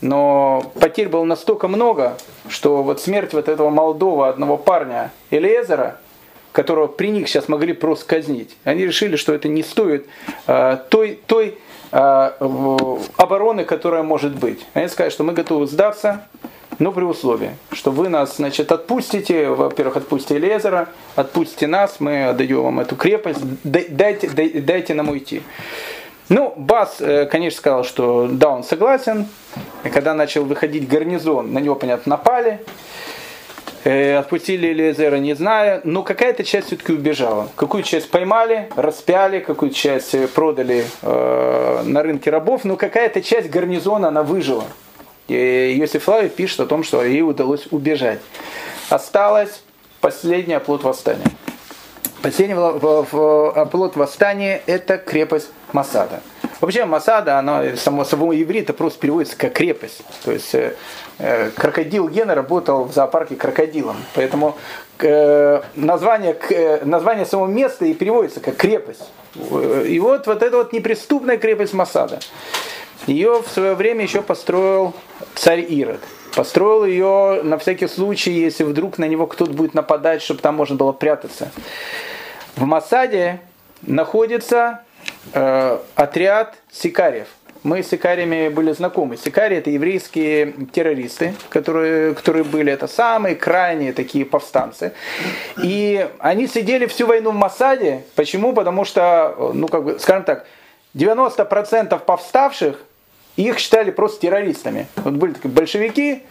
[0.00, 2.16] но потерь было настолько много,
[2.48, 5.98] что вот смерть вот этого молодого одного парня Элезера,
[6.52, 10.06] которого при них сейчас могли просто казнить, они решили, что это не стоит
[10.46, 11.58] э, той, той
[11.92, 12.30] э,
[13.16, 14.66] обороны, которая может быть.
[14.74, 16.26] Они сказали, что мы готовы сдаться,
[16.78, 22.62] но при условии, что вы нас, значит, отпустите, во-первых, отпустите Лезера, отпустите нас, мы отдаем
[22.62, 25.42] вам эту крепость, дайте, дайте, дайте нам уйти.
[26.30, 29.26] Ну, Бас, э, конечно, сказал, что да, он согласен.
[29.84, 32.60] И когда начал выходить гарнизон, на него, понятно, напали.
[33.82, 37.48] Э, отпустили Лезера, не знаю, но какая-то часть все-таки убежала.
[37.56, 43.50] Какую часть поймали, распяли, какую часть э, продали э, на рынке рабов, но какая-то часть
[43.50, 44.64] гарнизона, она выжила.
[45.26, 48.20] И Йосиф Флавий пишет о том, что ей удалось убежать.
[48.88, 49.64] Осталось
[50.00, 51.24] последний оплот восстания.
[52.22, 56.20] Последний оплот восстания– это крепость Масада.
[56.60, 60.02] Вообще Масада, она само собой иврита просто переводится как крепость.
[60.24, 60.74] То есть э,
[61.18, 63.96] э, крокодил Гена работал в зоопарке крокодилом.
[64.14, 64.58] Поэтому
[64.98, 69.10] э, название, э, название самого места и переводится как крепость.
[69.86, 72.18] И вот, вот эта вот неприступная крепость Масада.
[73.06, 74.92] Ее в свое время еще построил
[75.34, 76.00] царь Ирод.
[76.34, 80.76] Построил ее на всякий случай, если вдруг на него кто-то будет нападать, чтобы там можно
[80.76, 81.50] было прятаться.
[82.56, 83.40] В Масаде
[83.82, 84.82] находится
[85.32, 87.28] э, отряд сикариев.
[87.62, 89.18] Мы с сикариями были знакомы.
[89.18, 94.92] Сикари это еврейские террористы, которые, которые были, это самые крайние такие повстанцы.
[95.62, 98.04] И они сидели всю войну в Масаде.
[98.14, 98.54] Почему?
[98.54, 100.46] Потому что, ну как бы, скажем так,
[100.94, 102.82] 90% повставших
[103.36, 104.86] их считали просто террористами.
[104.96, 106.22] Вот были такие большевики,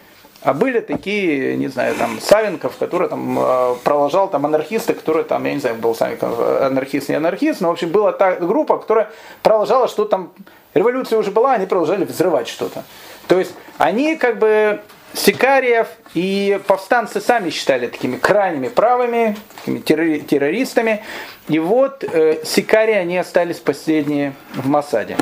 [0.42, 5.44] а были такие, не знаю, там, Савенков, который там э, продолжал, там, анархисты, которые там,
[5.44, 8.78] я не знаю, был Савенков, э, анархист, не анархист, но, в общем, была та группа,
[8.78, 9.10] которая
[9.42, 10.32] продолжала, что там,
[10.72, 12.84] революция уже была, они продолжали взрывать что-то.
[13.28, 14.80] То есть, они как бы
[15.12, 21.02] Сикариев и повстанцы сами считали такими крайними правыми, такими террористами.
[21.48, 25.16] И вот э, Сикарии, они остались последние в Масаде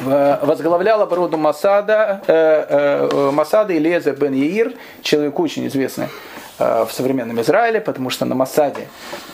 [0.00, 6.08] возглавлял оборону Масада, э, э, Масада Илеза бен Яир, человек очень известный
[6.58, 8.88] э, в современном Израиле, потому что на Масаде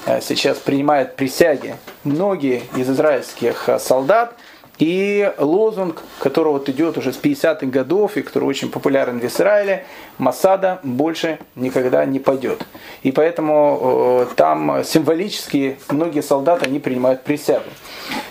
[0.07, 4.35] э, сейчас принимают присяги многие из израильских э, солдат,
[4.79, 9.85] и лозунг, который вот идет уже с 50-х годов и который очень популярен в Израиле,
[10.19, 12.65] Масада больше никогда не пойдет.
[13.03, 17.65] И поэтому э, там символически многие солдаты они принимают присягу.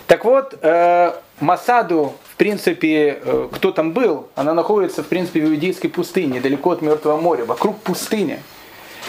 [0.06, 5.50] Так вот, э, Масаду, в принципе, э, кто там был, она находится, в принципе, в
[5.50, 8.40] Иудейской пустыне, далеко от Мертвого моря, вокруг пустыни.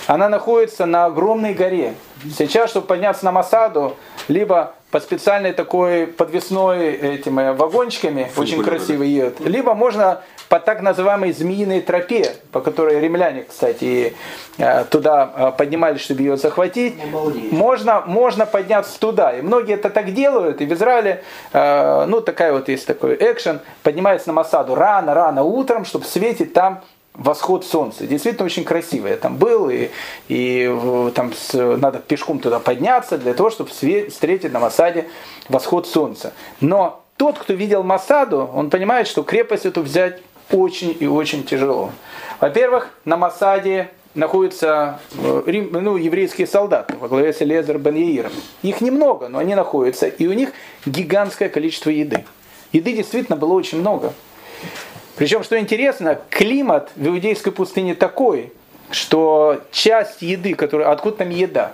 [0.08, 1.93] Она находится на огромной горе.
[2.38, 3.95] Сейчас, чтобы подняться на Масаду,
[4.27, 10.82] либо по специальной такой подвесной этими э, вагончиками, очень красиво едут, либо можно по так
[10.82, 14.15] называемой змеиной тропе, по которой римляне, кстати,
[14.58, 16.95] э, туда э, поднимались, чтобы ее захватить,
[17.51, 19.38] можно, можно подняться туда.
[19.38, 24.29] И многие это так делают, и в Израиле, ну, такая вот есть такой экшен, поднимается
[24.29, 26.82] на Масаду рано-рано утром, чтобы светить там
[27.19, 28.08] восход солнца.
[28.08, 29.08] Действительно очень красиво.
[29.08, 29.89] Я там был, и,
[30.27, 35.08] и там с, надо пешком туда подняться для того, чтобы встретить на Масаде
[35.49, 36.34] восход солнца.
[36.62, 41.91] Но тот, кто видел Масаду, он понимает, что крепость эту взять очень и очень тяжело.
[42.39, 48.32] Во-первых, на Масаде находятся э, рим, ну, еврейские солдаты во главе с Элезер бен Яиром.
[48.63, 50.51] Их немного, но они находятся, и у них
[50.86, 52.25] гигантское количество еды.
[52.71, 54.13] Еды действительно было очень много.
[55.19, 58.53] Причем, что интересно, климат в иудейской пустыне такой,
[58.89, 61.73] что часть еды, которая, откуда там еда?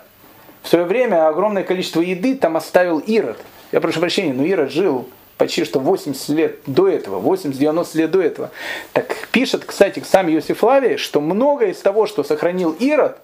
[0.63, 3.37] В свое время огромное количество еды там оставил Ирод.
[3.71, 8.21] Я прошу прощения, но Ирод жил почти что 80 лет до этого, 80-90 лет до
[8.23, 8.51] этого.
[8.93, 13.19] Так пишет, кстати, сам Иосиф Лавий, что многое из того, что сохранил Ирод,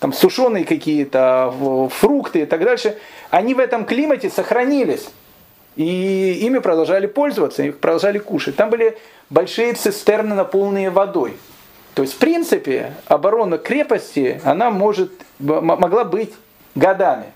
[0.00, 1.54] там сушеные какие-то
[1.94, 2.98] фрукты и так дальше,
[3.30, 5.06] они в этом климате сохранились.
[5.78, 8.56] И ими продолжали пользоваться, их продолжали кушать.
[8.56, 8.98] Там были
[9.30, 11.36] большие цистерны, наполненные водой.
[11.94, 16.34] То есть, в принципе, оборона крепости, она может, могла быть
[16.74, 17.26] годами.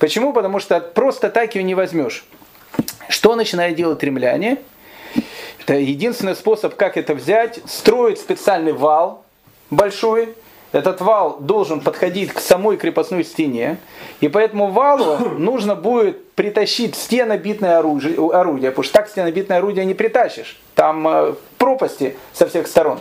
[0.00, 0.32] Почему?
[0.32, 2.24] Потому что просто так ее не возьмешь.
[3.08, 4.58] Что начинают делать римляне?
[5.60, 9.24] Это единственный способ, как это взять, строить специальный вал
[9.70, 10.34] большой,
[10.72, 13.78] этот вал должен подходить к самой крепостной стене,
[14.20, 19.84] и по этому валу нужно будет притащить стенобитное оружие, орудие, потому что так стенобитное орудие
[19.84, 20.60] не притащишь.
[20.74, 23.00] Там э, пропасти со всех сторон.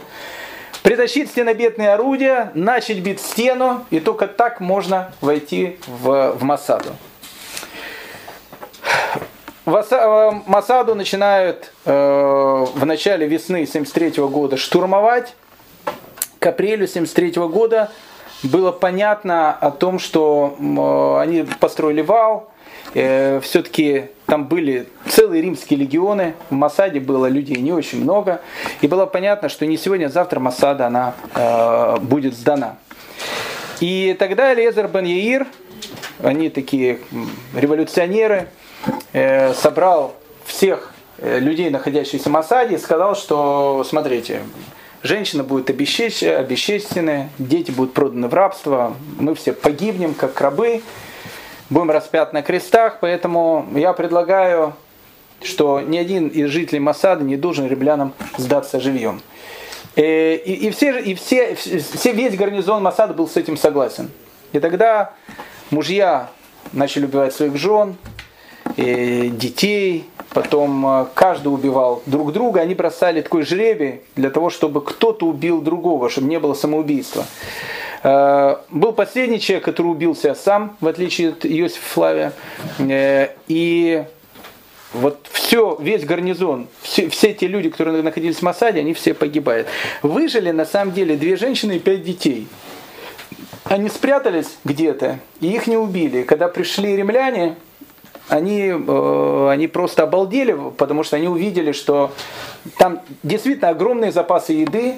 [0.82, 6.90] Притащить стенобитное орудие, начать бить стену, и только так можно войти в, в Масаду.
[9.66, 11.92] Э, Масаду начинают э,
[12.74, 15.36] в начале весны 73 года штурмовать,
[16.40, 17.92] к апрелю 1973 года
[18.44, 22.50] было понятно о том, что э, они построили вал,
[22.94, 28.42] э, все-таки там были целые римские легионы, в Масаде было людей не очень много,
[28.80, 32.78] и было понятно, что не сегодня, а завтра Масада она э, будет сдана.
[33.82, 35.48] И тогда Элиезер бен Яир,
[36.24, 37.00] они такие
[37.56, 38.50] революционеры,
[39.56, 40.16] собрал
[40.46, 44.42] всех людей, находящихся в Масаде, и сказал, что, смотрите,
[45.04, 50.82] женщина будет обесчещены, дети будут проданы в рабство, мы все погибнем, как рабы,
[51.70, 54.74] будем распят на крестах, поэтому я предлагаю,
[55.42, 59.22] что ни один из жителей Масада не должен римлянам сдаться живьем.
[59.96, 64.10] Э, и, и, все, и все, все, весь гарнизон Масада был с этим согласен.
[64.54, 65.14] И тогда
[65.72, 66.30] мужья
[66.74, 67.96] начали убивать своих жен,
[68.78, 74.84] э, детей, потом э, каждый убивал друг друга, они бросали такой жребий для того, чтобы
[74.84, 77.26] кто-то убил другого, чтобы не было самоубийства.
[78.02, 82.34] Был последний человек, который убился сам, в отличие от Иосифа Флавия.
[83.50, 84.06] И
[84.94, 89.68] вот все, весь гарнизон, все, все те люди, которые находились в Масаде, они все погибают.
[90.02, 92.48] Выжили на самом деле две женщины и пять детей.
[93.66, 96.24] Они спрятались где-то, и их не убили.
[96.24, 97.56] Когда пришли римляне,
[98.30, 102.12] они, э, они просто обалдели, потому что они увидели, что
[102.78, 104.96] там действительно огромные запасы еды,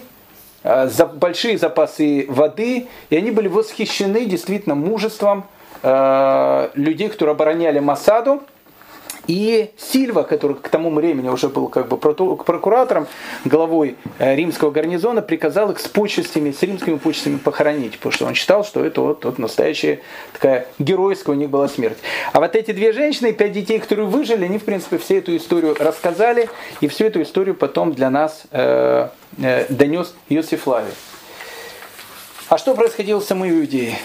[0.64, 5.46] э, большие запасы воды, и они были восхищены действительно мужеством
[5.82, 8.44] э, людей, которые обороняли Масаду.
[9.28, 13.08] И Сильва, который к тому времени уже был как бы прокуратором,
[13.46, 18.34] главой э, римского гарнизона, приказал их с почестями, с римскими почестями похоронить, потому что он
[18.34, 20.02] считал, что это вот, вот настоящая
[20.34, 21.98] такая геройская у них была смерть.
[22.34, 25.36] А вот эти две женщины и пять детей, которые выжили, они, в принципе, всю эту
[25.38, 26.50] историю рассказали,
[26.82, 29.10] и всю эту историю потом для нас э,
[29.42, 30.92] э, донес Иосиф Лави.
[32.50, 33.98] А что происходило в самой Иудее?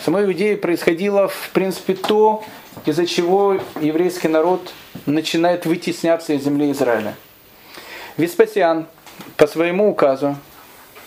[0.00, 2.44] В самой Иудее происходило, в принципе, то,
[2.86, 4.72] из-за чего еврейский народ
[5.06, 7.14] начинает вытесняться из земли Израиля.
[8.16, 8.86] Веспасиан
[9.36, 10.36] по своему указу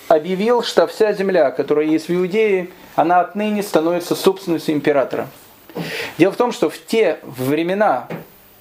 [0.07, 5.27] объявил, что вся земля, которая есть в Иудее, она отныне становится собственностью императора.
[6.17, 8.07] Дело в том, что в те времена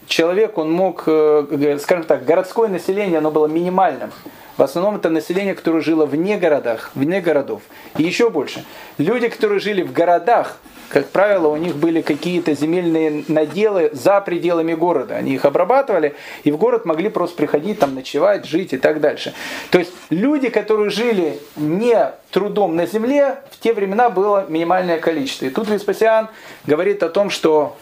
[0.06, 4.12] человек, он мог, э, скажем так, городское население, оно было минимальным.
[4.56, 7.62] В основном это население, которое жило вне городах, вне городов.
[7.98, 8.64] И еще больше.
[8.96, 10.58] Люди, которые жили в городах,
[10.88, 15.16] как правило, у них были какие-то земельные наделы за пределами города.
[15.16, 16.14] Они их обрабатывали,
[16.44, 19.34] и в город могли просто приходить, там ночевать, жить и так дальше.
[19.70, 25.46] То есть люди, которые жили не трудом на земле, в те времена было минимальное количество.
[25.46, 26.28] И тут Веспасиан
[26.66, 27.76] говорит о том, что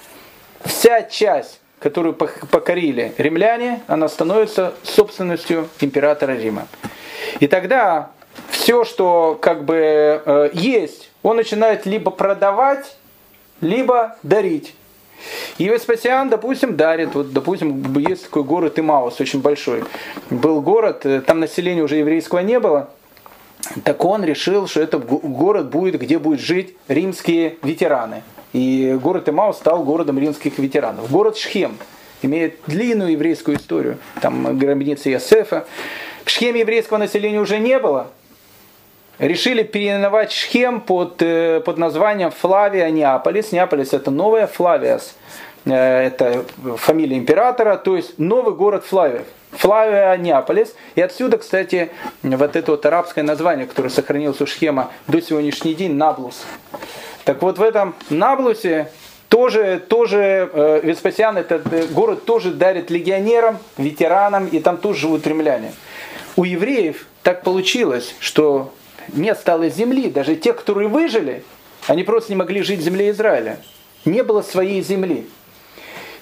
[0.65, 6.67] вся часть которую покорили римляне, она становится собственностью императора Рима.
[7.41, 8.11] И тогда
[8.49, 12.97] все, что как бы э, есть, он начинает либо продавать,
[13.61, 14.75] либо дарить.
[15.59, 19.85] И Веспасиан, допустим, дарит, вот, допустим, есть такой город Имаус, очень большой.
[20.29, 22.91] Был город, э, там населения уже еврейского не было,
[23.85, 28.22] так он решил, что это город будет, где будут жить римские ветераны.
[28.53, 31.11] И город Имаус стал городом римских ветеранов.
[31.11, 31.79] Город Шхем
[32.20, 33.97] имеет длинную еврейскую историю.
[34.20, 35.66] Там гробница Иосифа.
[36.25, 38.09] В Шхеме еврейского населения уже не было.
[39.19, 43.53] Решили переименовать Шхем под, э, под названием Флавия Неаполис.
[43.53, 45.15] Неаполис это новая, Флавиас
[45.67, 46.45] э, это
[46.79, 49.27] фамилия императора, то есть новый город Флавиев.
[49.53, 50.75] Флавия Неаполис.
[50.97, 51.91] И отсюда, кстати,
[52.25, 56.45] вот это вот арабское название, которое сохранилось у Шхема до сегодняшний день, Наблус.
[57.25, 58.91] Так вот в этом Наблусе
[59.29, 65.27] тоже, тоже э, Веспасиан, этот э, город тоже дарит легионерам, ветеранам, и там тоже живут
[65.27, 65.73] римляне.
[66.37, 68.73] У евреев так получилось, что
[69.09, 70.11] не осталось земли.
[70.11, 71.45] Даже те, которые выжили,
[71.87, 73.59] они просто не могли жить в земле Израиля.
[74.05, 75.27] Не было своей земли.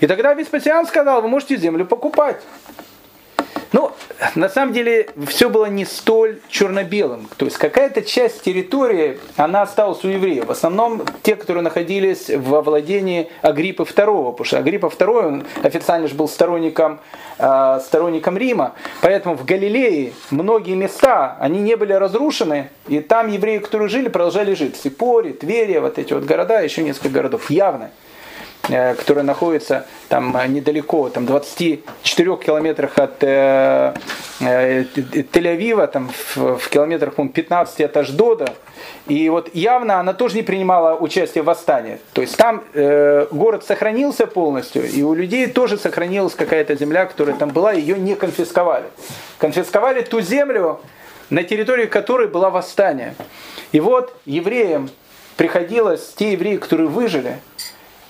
[0.01, 2.43] И тогда Веспасиан сказал, вы можете землю покупать.
[3.73, 3.93] Ну,
[4.35, 7.29] на самом деле, все было не столь черно-белым.
[7.37, 10.47] То есть какая-то часть территории, она осталась у евреев.
[10.47, 14.33] В основном те, которые находились во владении Агриппы II.
[14.33, 17.01] Потому что Агриппа II, он официально же был сторонником,
[17.39, 18.75] э, сторонником Рима.
[19.01, 22.69] Поэтому в Галилее многие места, они не были разрушены.
[22.89, 24.77] И там евреи, которые жили, продолжали жить.
[24.77, 27.51] Сипори, Тверия, вот эти вот города, еще несколько городов.
[27.51, 27.91] Явно.
[28.69, 33.93] Э, которая находится там э, недалеко, там 24 километрах от э,
[34.39, 38.55] Тель-Авива, там в, километрах, по 15 от Аждода.
[39.09, 41.99] И вот явно она тоже не принимала участие в восстании.
[42.13, 42.63] То есть там
[43.31, 48.15] город сохранился полностью, и у людей тоже сохранилась какая-то земля, которая там была, ее не
[48.15, 48.87] конфисковали.
[49.39, 50.81] Конфисковали ту землю,
[51.31, 53.15] на территории которой было восстание.
[53.73, 54.91] И вот евреям
[55.37, 57.39] приходилось, те евреи, которые выжили,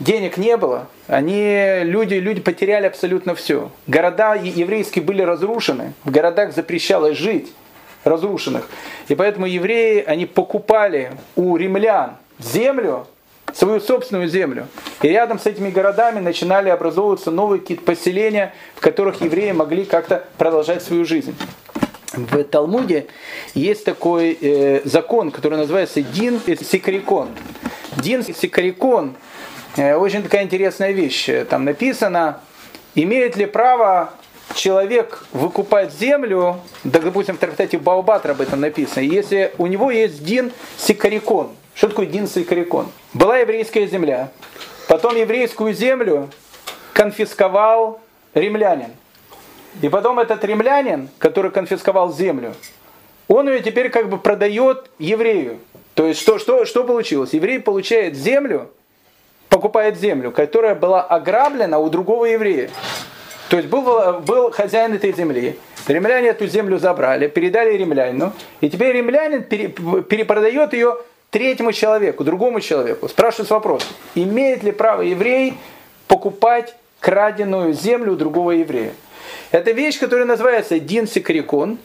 [0.02, 3.70] денег не было, они, люди, люди потеряли абсолютно все.
[3.86, 7.52] Города еврейские были разрушены, в городах запрещалось жить,
[8.04, 8.68] разрушенных.
[9.08, 13.06] И поэтому евреи, они покупали у римлян землю,
[13.52, 14.66] свою собственную землю.
[15.02, 20.24] И рядом с этими городами начинали образовываться новые какие-то поселения, в которых евреи могли как-то
[20.38, 21.36] продолжать свою жизнь.
[22.14, 23.06] В Талмуде
[23.54, 27.28] есть такой э, закон, который называется Дин Сикарикон.
[27.96, 29.31] Дин Сикарикон э,
[29.76, 31.28] очень такая интересная вещь.
[31.48, 32.40] Там написано,
[32.94, 34.10] имеет ли право
[34.54, 40.24] человек выкупать землю, да, допустим, в трактате Баобатра об этом написано, если у него есть
[40.24, 42.88] Дин Сикарикон– что такое Динса и Карикон?
[43.14, 44.30] Была еврейская земля,
[44.88, 46.28] потом еврейскую землю
[46.92, 48.00] конфисковал
[48.34, 48.90] римлянин.
[49.80, 52.54] И потом этот римлянин, который конфисковал землю,
[53.26, 55.58] он ее теперь как бы продает еврею.
[55.94, 57.32] То есть что, что, что получилось?
[57.32, 58.70] Еврей получает землю,
[59.52, 62.70] покупает землю, которая была ограблена у другого еврея.
[63.50, 68.32] То есть был, был хозяин этой земли, римляне эту землю забрали, передали римлянину,
[68.62, 70.96] и теперь римлянин пере, перепродает ее
[71.28, 75.52] третьему человеку, другому человеку, спрашивается вопрос, имеет ли право еврей
[76.08, 78.94] покупать краденую землю у другого еврея.
[79.50, 81.76] Это вещь, которая называется Дин Секрикон.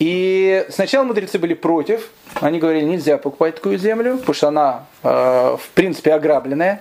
[0.00, 5.56] И сначала мудрецы были против, они говорили, нельзя покупать такую землю, потому что она, э,
[5.60, 6.80] в принципе, ограбленная.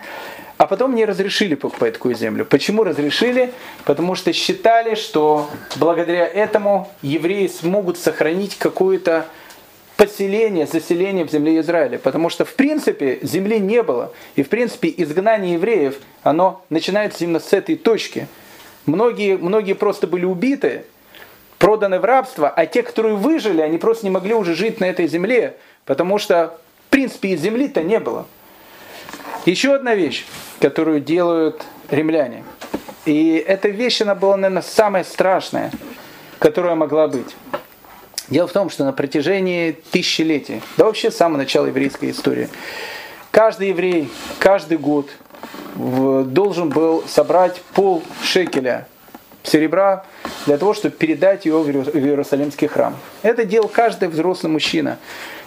[0.58, 2.46] А потом не разрешили покупать такую землю.
[2.46, 3.52] Почему разрешили?
[3.84, 9.26] Потому что считали, что благодаря этому евреи смогут сохранить какую-то
[9.98, 11.98] поселение, заселение в земле Израиля.
[11.98, 14.14] Потому что, в принципе, земли не было.
[14.38, 18.28] И, в принципе, изгнание евреев, оно начинается именно с этой точки.
[18.86, 20.86] Многие, многие просто были убиты,
[21.60, 25.08] проданы в рабство, а те, которые выжили, они просто не могли уже жить на этой
[25.08, 26.58] земле, потому что,
[26.88, 28.26] в принципе, и земли-то не было.
[29.46, 30.26] Еще одна вещь,
[30.60, 32.44] которую делают римляне.
[33.06, 35.72] И эта вещь, она была, наверное, самая страшная,
[36.40, 37.36] которая могла быть.
[38.30, 42.50] Дело в том, что на протяжении тысячелетий, да вообще с самого начала еврейской истории,
[43.32, 45.10] каждый еврей, каждый год
[45.76, 48.88] должен был собрать пол шекеля
[49.44, 50.04] серебра
[50.46, 52.96] для того, чтобы передать его в Иерусалимский храм.
[53.24, 54.98] Это делал каждый взрослый мужчина.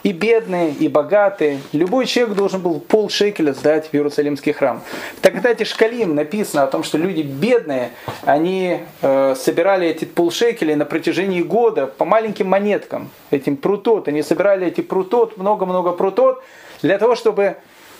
[0.03, 1.61] И бедные, и богатые.
[1.73, 4.83] Любой человек должен был пол шекеля сдать в Иерусалимский храм.
[5.21, 7.91] Так кстати, Шкалим написано о том, что люди бедные,
[8.25, 14.09] они э, собирали эти пол шекеля на протяжении года по маленьким монеткам, этим прутот.
[14.09, 16.43] Они собирали эти прутот, много-много прутот,
[16.83, 17.59] для того, чтобы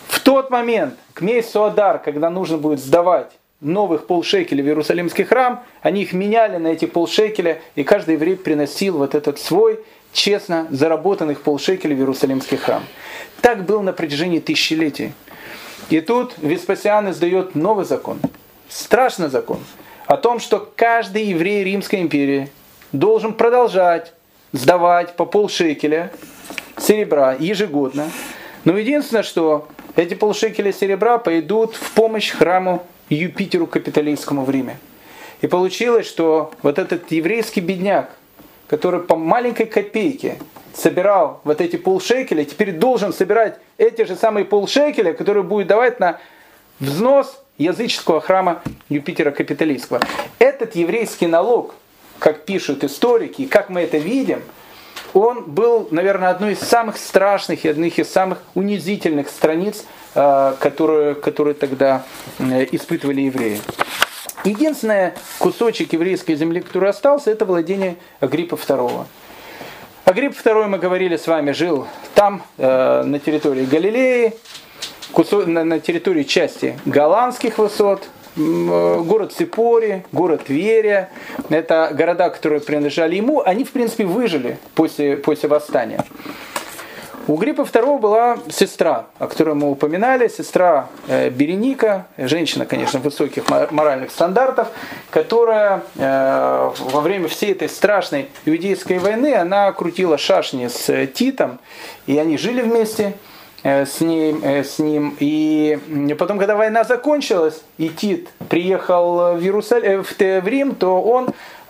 [0.09, 3.31] в тот момент, к месяцу Адар, когда нужно будет сдавать
[3.63, 8.97] новых полшекеля в Иерусалимский храм, они их меняли на эти полшекеля, и каждый еврей приносил
[8.97, 9.79] вот этот свой
[10.11, 12.83] честно заработанных полшекеля в Иерусалимский храм.
[13.41, 15.13] Так было на протяжении тысячелетий.
[15.89, 18.19] И тут Веспасиан издает новый закон,
[18.69, 19.59] страшный закон,
[20.05, 22.49] о том, что каждый еврей Римской империи
[22.91, 24.13] должен продолжать
[24.51, 26.11] сдавать по полшекеля
[26.77, 28.09] серебра ежегодно.
[28.63, 34.77] Но единственное, что эти полшекеля серебра пойдут в помощь храму Юпитеру капиталистскому в Риме.
[35.41, 38.09] И получилось, что вот этот еврейский бедняк,
[38.67, 40.37] который по маленькой копейке
[40.73, 46.19] собирал вот эти полшекеля, теперь должен собирать эти же самые полшекеля, которые будет давать на
[46.79, 49.99] взнос языческого храма Юпитера Капиталистского.
[50.39, 51.75] Этот еврейский налог,
[52.19, 54.41] как пишут историки, как мы это видим,
[55.13, 59.85] он был, наверное, одной из самых страшных и одних из самых унизительных страниц,
[60.15, 62.03] э, которые, которые тогда
[62.39, 63.59] э, испытывали евреи.
[64.43, 69.05] Единственный кусочек еврейской земли, который остался, это владение Агриппа II.
[70.05, 74.33] Агрипп II, мы говорили с вами, жил там, э, на территории Галилеи,
[75.45, 81.09] на, территории части голландских высот, город Сипори, город Верия.
[81.49, 83.41] Это города, которые принадлежали ему.
[83.41, 86.03] Они, в принципе, выжили после, после восстания.
[87.25, 93.45] У Гриппа II была сестра, о которой мы упоминали, сестра э, Береника, женщина, конечно, высоких
[93.71, 94.67] моральных стандартов,
[95.09, 101.59] которая э, во время всей этой страшной иудейской войны, она крутила шашни с Титом,
[102.07, 103.13] и они жили вместе
[103.63, 105.15] с ним, с ним.
[105.21, 105.79] И
[106.19, 111.29] потом, когда война закончилась, и Тит приехал в, Иерусалим, в Рим, то он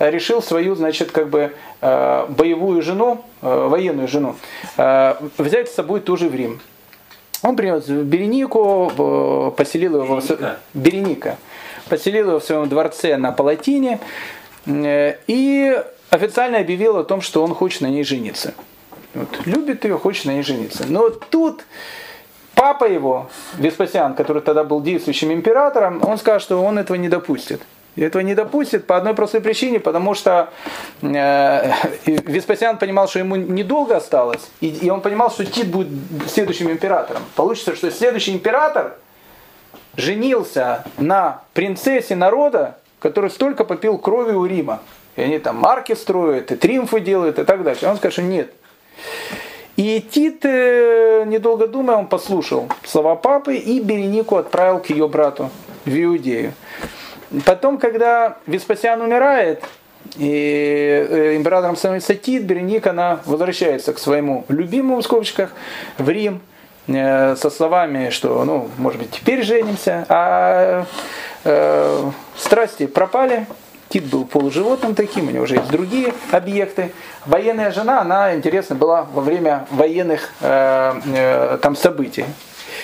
[0.10, 4.36] решил свою, значит, как бы э, боевую жену, э, военную жену,
[4.78, 6.62] э, взять с собой тоже в Рим.
[7.42, 10.58] Он принес Беренику, поселил его Береника.
[10.74, 11.38] в Береника,
[11.90, 14.00] поселил его в своем дворце на Палатине,
[14.66, 18.54] и официально объявил о том, что он хочет на ней жениться.
[19.14, 20.86] Вот, любит ее, хочет на ней жениться.
[20.88, 21.66] Но тут
[22.56, 27.62] папа его, Веспасиан, который тогда был действующим императором, он сказал, что он этого не допустит.
[27.96, 30.50] И этого не допустит по одной простой причине, потому что
[31.02, 31.72] э,
[32.06, 35.90] Веспасиан понимал, что ему недолго осталось, и, и он понимал, что Тит будет
[36.28, 37.22] следующим императором.
[37.36, 38.96] Получится, что следующий император
[39.96, 44.82] женился на принцессе народа, который столько попил крови у Рима.
[45.16, 47.86] И они там марки строят, и триумфы делают, и так дальше.
[47.88, 48.52] Он скажет, что нет.
[49.76, 55.50] И Тит, э, недолго думая, он послушал слова папы и Беренику отправил к ее брату
[55.86, 56.54] в Иудею.
[57.46, 59.64] Потом, когда Веспасиан умирает,
[60.18, 65.52] и э, императором становится Тит, Береник, она возвращается к своему любимому в скобочках
[65.98, 66.42] в Рим
[66.88, 70.86] э, со словами, что, ну, может быть, теперь женимся, а
[71.46, 73.48] э, страсти пропали,
[73.90, 76.92] Тит был полуживотным таким, у него уже есть другие объекты.
[77.26, 82.26] Военная жена, она, интересно, была во время военных э, э, там событий.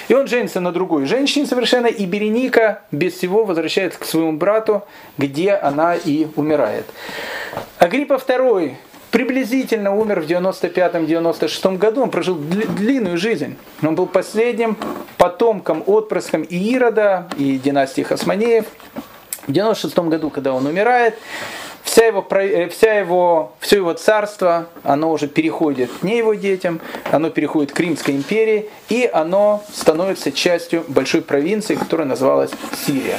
[0.08, 4.84] И он женится на другой женщине совершенно, и Береника без всего возвращается к своему брату,
[5.18, 6.86] где она и умирает.
[7.78, 8.76] Агриппа II
[9.12, 13.58] приблизительно умер в 95-96 году, он прожил длинную жизнь.
[13.82, 14.78] Он был последним
[15.18, 18.66] потомком, отпрыском Ирода и династии Хасманеев.
[19.48, 21.16] В 96 году, когда он умирает,
[21.90, 26.82] вся его, э, вся его, все его царство, оно уже переходит не его детям,
[27.12, 32.52] оно переходит к Римской империи, и оно становится частью большой провинции, которая называлась
[32.86, 33.18] Сирия.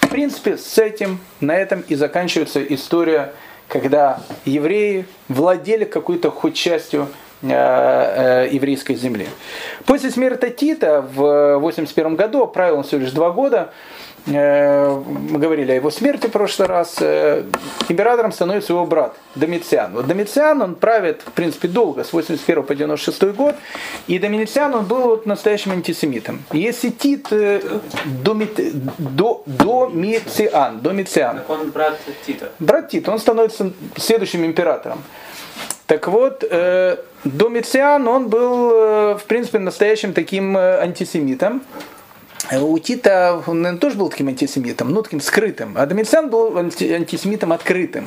[0.00, 3.32] В принципе, с этим, на этом и заканчивается история,
[3.66, 7.08] когда евреи владели какой-то хоть частью
[7.42, 9.26] э, э, еврейской земли.
[9.84, 13.72] После смерти Тита в 81 году, правил он всего лишь два года,
[14.26, 17.44] мы говорили о его смерти в прошлый раз, э,
[17.88, 19.92] императором становится его брат Домициан.
[19.92, 23.56] Вот Домициан, он правит, в принципе, долго, с 81 по 96 год,
[24.06, 26.44] и Домициан, он был вот настоящим антисемитом.
[26.52, 27.60] Если Тит э,
[28.04, 31.38] до, Домициан, Домициан.
[31.38, 32.52] Так он брат Тита.
[32.60, 35.02] Брат Тита, он становится следующим императором.
[35.86, 36.44] Так вот,
[37.24, 38.70] Домициан, он был,
[39.18, 41.62] в принципе, настоящим таким антисемитом.
[42.50, 45.74] У Тита он наверное, тоже был таким антисемитом, но таким скрытым.
[45.76, 48.06] А Домициан был антисемитом открытым.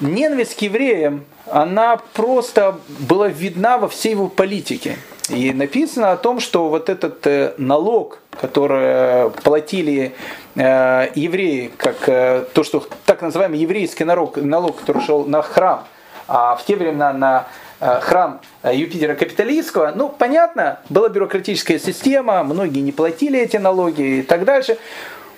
[0.00, 4.96] Ненависть к евреям, она просто была видна во всей его политике.
[5.28, 10.14] И написано о том, что вот этот э, налог, который платили
[10.56, 15.84] э, евреи, как э, то, что так называемый еврейский налог, налог, который шел на храм,
[16.26, 17.46] а в те времена на
[17.80, 24.22] храм э, Юпитера Капитолийского, ну, понятно, была бюрократическая система, многие не платили эти налоги и
[24.22, 24.78] так дальше.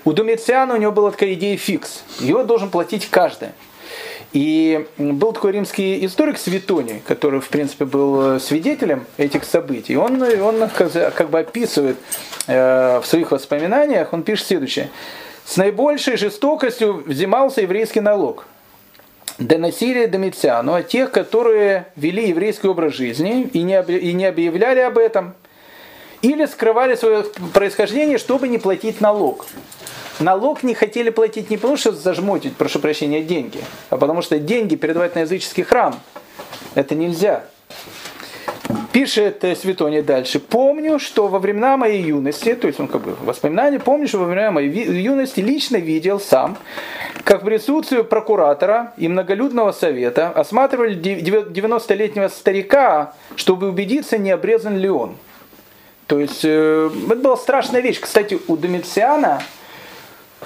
[0.05, 2.03] У Домициана у него была такая идея фикс.
[2.19, 3.49] Его должен платить каждый.
[4.33, 9.95] И был такой римский историк Светоний, который, в принципе, был свидетелем этих событий.
[9.95, 10.69] Он, он
[11.15, 11.97] как бы описывает
[12.47, 14.89] э, в своих воспоминаниях, он пишет следующее.
[15.45, 18.45] С наибольшей жестокостью взимался еврейский налог
[19.37, 24.97] доносили Домициану о тех, которые вели еврейский образ жизни и не, и не объявляли об
[24.97, 25.33] этом,
[26.21, 29.45] или скрывали свое происхождение, чтобы не платить налог.
[30.19, 33.59] Налог не хотели платить не потому, что зажмотить, прошу прощения, деньги,
[33.89, 35.99] а потому что деньги передавать на языческий храм.
[36.75, 37.43] Это нельзя.
[38.93, 40.39] Пишет э, Светоний дальше.
[40.39, 44.25] Помню, что во времена моей юности, то есть он как бы воспоминания, помню, что во
[44.25, 46.57] времена моей юности лично видел сам,
[47.23, 54.89] как в присутствии прокуратора и многолюдного совета осматривали 90-летнего старика, чтобы убедиться, не обрезан ли
[54.89, 55.15] он.
[56.05, 57.99] То есть э, это была страшная вещь.
[57.99, 59.41] Кстати, у Домициана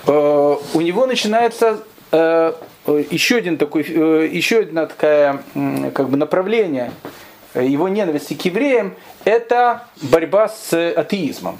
[0.06, 1.84] э, у него начинается
[2.14, 5.44] еще один такой, еще одна такая
[5.94, 6.94] как бы направление
[7.56, 8.96] его ненависти к евреям,
[9.26, 11.60] это борьба с атеизмом.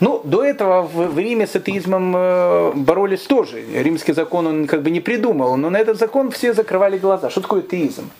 [0.00, 3.62] Ну, до этого в, в Риме с атеизмом э, боролись тоже.
[3.62, 7.30] Римский закон он как бы не придумал, но на этот закон все закрывали глаза.
[7.30, 8.10] Что такое атеизм?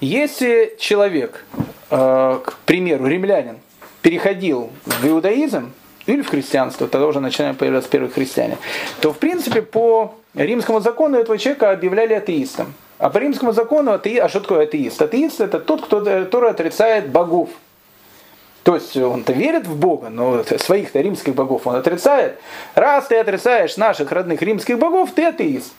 [0.00, 1.44] Если человек,
[1.90, 3.58] э, к примеру, римлянин,
[4.02, 5.72] переходил в иудаизм
[6.06, 8.58] или в христианство, тогда уже начинают появляться первые христиане,
[9.00, 12.74] то в принципе по римскому закону этого человека объявляли атеистом.
[12.98, 15.02] А по римскому закону атеист, а что такое атеист?
[15.02, 17.50] Атеист это тот, кто, который отрицает богов.
[18.62, 22.38] То есть он-то верит в Бога, но своих-то римских богов он отрицает.
[22.74, 25.72] Раз ты отрицаешь наших родных римских богов, ты атеист.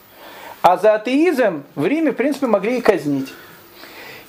[0.61, 3.33] А за атеизм в Риме, в принципе, могли и казнить.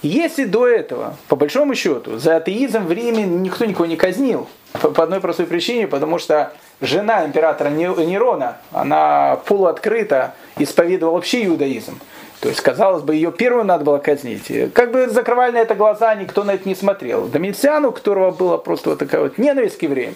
[0.02, 5.02] Если до этого, по большому счету, за атеизм в Риме никто никого не казнил, по
[5.02, 11.98] одной простой причине, потому что жена императора Нерона, она полуоткрыто исповедовала вообще иудаизм.
[12.46, 14.52] То есть, казалось бы, ее первую надо было казнить.
[14.72, 17.26] Как бы закрывали на это глаза, никто на это не смотрел.
[17.26, 20.14] Домициану, у которого была просто вот такая вот ненависть к евреям,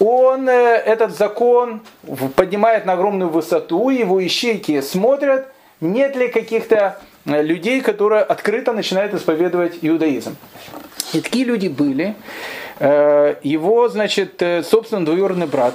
[0.00, 0.52] он э,
[0.84, 1.82] этот закон
[2.34, 5.46] поднимает на огромную высоту, его ищейки смотрят,
[5.80, 10.36] нет ли каких-то э, людей, которые открыто начинают исповедовать иудаизм.
[11.12, 12.16] И такие люди были.
[12.80, 15.74] Э, его, значит, собственно, двоюродный брат,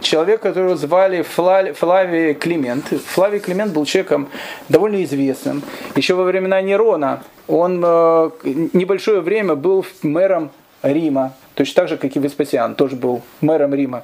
[0.00, 2.84] человек, которого звали Флавий Климент.
[3.06, 4.28] Флавий Климент был человеком
[4.68, 5.62] довольно известным.
[5.96, 10.50] Еще во времена Нерона он небольшое время был мэром
[10.82, 14.02] Рима, точно так же, как и Веспасиан, тоже был мэром Рима,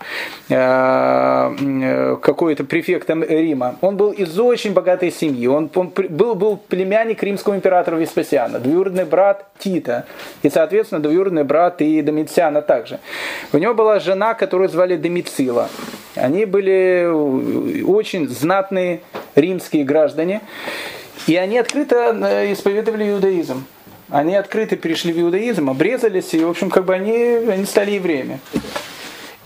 [0.48, 3.76] э, э, какой-то префектом Рима.
[3.80, 9.46] Он был из очень богатой семьи, он, был, был племянник римского императора Веспасиана, двоюродный брат
[9.58, 10.06] Тита,
[10.42, 13.00] и, соответственно, двоюродный брат и Домициана также.
[13.52, 15.68] У него была жена, которую звали Домицила.
[16.14, 17.06] Они были
[17.84, 19.00] очень знатные
[19.34, 20.40] римские граждане,
[21.26, 23.64] и они открыто э, исповедовали иудаизм
[24.10, 28.40] они открыто перешли в иудаизм, обрезались, и, в общем, как бы они, они стали евреями.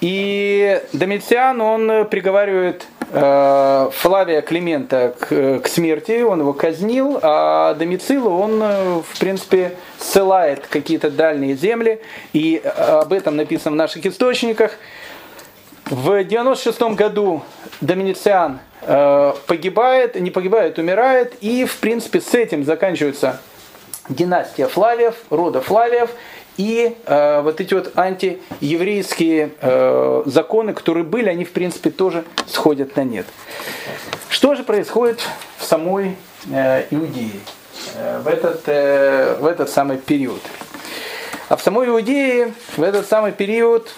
[0.00, 8.30] И Домициан, он приговаривает э, Флавия Климента к, к смерти, он его казнил, а Домицилу
[8.30, 12.00] он, э, в принципе, ссылает какие-то дальние земли,
[12.32, 14.72] и об этом написано в наших источниках.
[15.86, 17.42] В 96 году
[17.80, 23.40] Домициан э, погибает, не погибает, умирает, и, в принципе, с этим заканчивается
[24.12, 26.10] династия Флавиев, рода Флавиев,
[26.56, 32.96] и э, вот эти вот антиеврейские э, законы, которые были, они в принципе тоже сходят
[32.96, 33.26] на нет.
[34.28, 35.20] Что же происходит
[35.58, 36.16] в самой
[36.50, 37.40] э, Иудее
[37.96, 40.40] э, в, этот, э, в этот самый период?
[41.48, 43.88] А в самой Иудее в этот самый период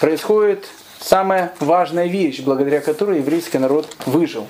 [0.00, 0.66] происходит
[1.00, 4.46] самая важная вещь, благодаря которой еврейский народ выжил.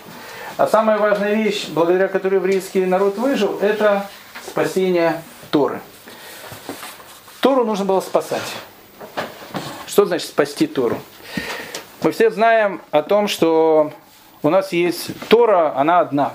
[0.56, 4.08] А самая важная вещь, благодаря которой еврейский народ выжил, это
[4.46, 5.80] спасения Торы.
[7.40, 8.42] Тору нужно было спасать.
[9.86, 10.98] Что значит спасти Тору?
[12.02, 13.92] Мы все знаем о том, что
[14.42, 16.34] у нас есть Тора, она одна.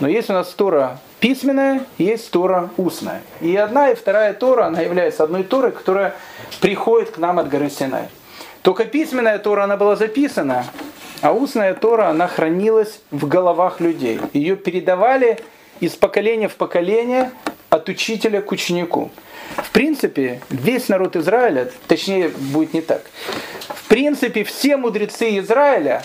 [0.00, 3.22] Но есть у нас Тора письменная, есть Тора устная.
[3.40, 6.14] И одна и вторая Тора, она является одной Торой, которая
[6.60, 8.08] приходит к нам от горы Синай.
[8.62, 10.64] Только письменная Тора, она была записана,
[11.22, 14.20] а устная Тора, она хранилась в головах людей.
[14.32, 15.38] Ее передавали
[15.80, 17.30] из поколения в поколение
[17.70, 19.10] от учителя к ученику.
[19.56, 23.02] В принципе, весь народ Израиля, точнее, будет не так.
[23.68, 26.02] В принципе, все мудрецы Израиля,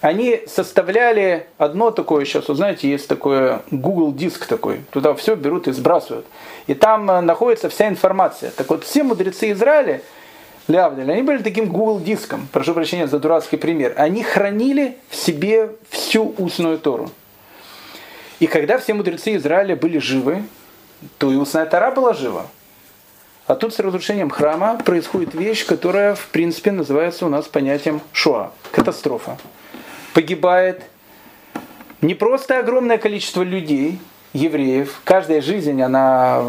[0.00, 5.68] они составляли одно такое, сейчас, вы знаете, есть такое Google диск такой, туда все берут
[5.68, 6.26] и сбрасывают.
[6.66, 8.50] И там э, находится вся информация.
[8.50, 10.02] Так вот, все мудрецы Израиля,
[10.68, 13.94] Лявдель, они были таким Google диском, прошу прощения за дурацкий пример.
[13.96, 17.10] Они хранили в себе всю устную Тору.
[18.40, 20.42] И когда все мудрецы Израиля были живы,
[21.18, 22.46] то и устная Тара была жива.
[23.46, 28.52] А тут с разрушением храма происходит вещь, которая, в принципе, называется у нас понятием шоа,
[28.70, 29.38] катастрофа.
[30.14, 30.84] Погибает
[32.00, 33.98] не просто огромное количество людей,
[34.32, 36.42] евреев, каждая жизнь, она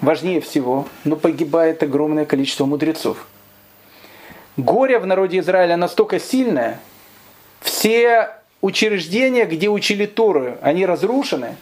[0.00, 3.26] важнее всего, но погибает огромное количество мудрецов.
[4.56, 6.80] Горе в народе Израиля настолько сильное,
[7.60, 11.56] все учреждения, где учили Тору, они разрушены,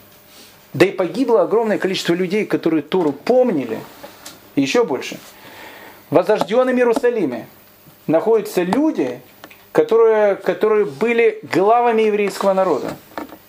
[0.72, 3.78] да и погибло огромное количество людей, которые Тору помнили,
[4.54, 5.18] еще больше.
[6.10, 7.46] В возрожденном Иерусалиме
[8.06, 9.20] находятся люди,
[9.72, 12.96] которые, которые были главами еврейского народа,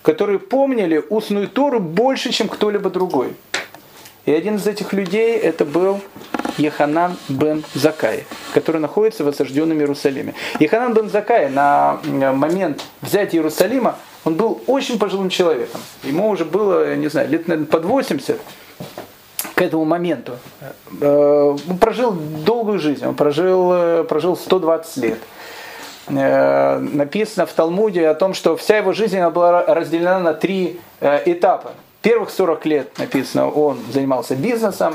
[0.02, 3.34] которые помнили устную Тору больше, чем кто-либо другой.
[4.26, 6.00] И один из этих людей это был
[6.58, 10.34] Еханан бен Закай, который находится в осажденном Иерусалиме.
[10.58, 15.80] Еханан бен Закай на момент взятия Иерусалима, он был очень пожилым человеком.
[16.02, 18.38] Ему уже было, не знаю, лет, наверное, под 80
[19.54, 20.38] к этому моменту.
[21.00, 25.18] Э, он прожил долгую жизнь, он прожил, э, прожил 120 лет.
[26.08, 30.80] Э, написано в Талмуде о том, что вся его жизнь она была разделена на три
[31.00, 31.72] этапа.
[32.02, 34.94] Первых 40 лет написано, он занимался бизнесом,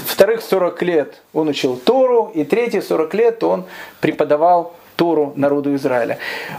[0.00, 3.64] вторых 40 лет он учил Тору, и третьи 40 лет он
[4.00, 6.18] преподавал Тору народу Израиля.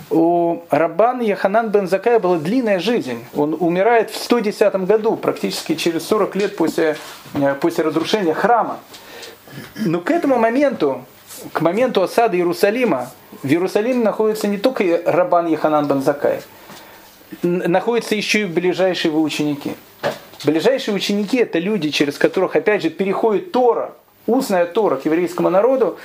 [0.10, 3.26] У Раббана Яханан бен Закая была длинная жизнь.
[3.36, 6.96] Он умирает в 110 году, практически через 40 лет после,
[7.34, 8.80] э, после разрушения храма.
[9.76, 11.04] Но к этому моменту,
[11.52, 13.12] к моменту осады Иерусалима,
[13.44, 16.40] в Иерусалиме находится не только Рабан Яханан бен Закай,
[17.42, 19.76] находятся еще и ближайшие его ученики–
[20.44, 23.94] Ближайшие ученики это люди, через которых опять же переходит Тора,
[24.26, 25.98] устная Тора к еврейскому народу.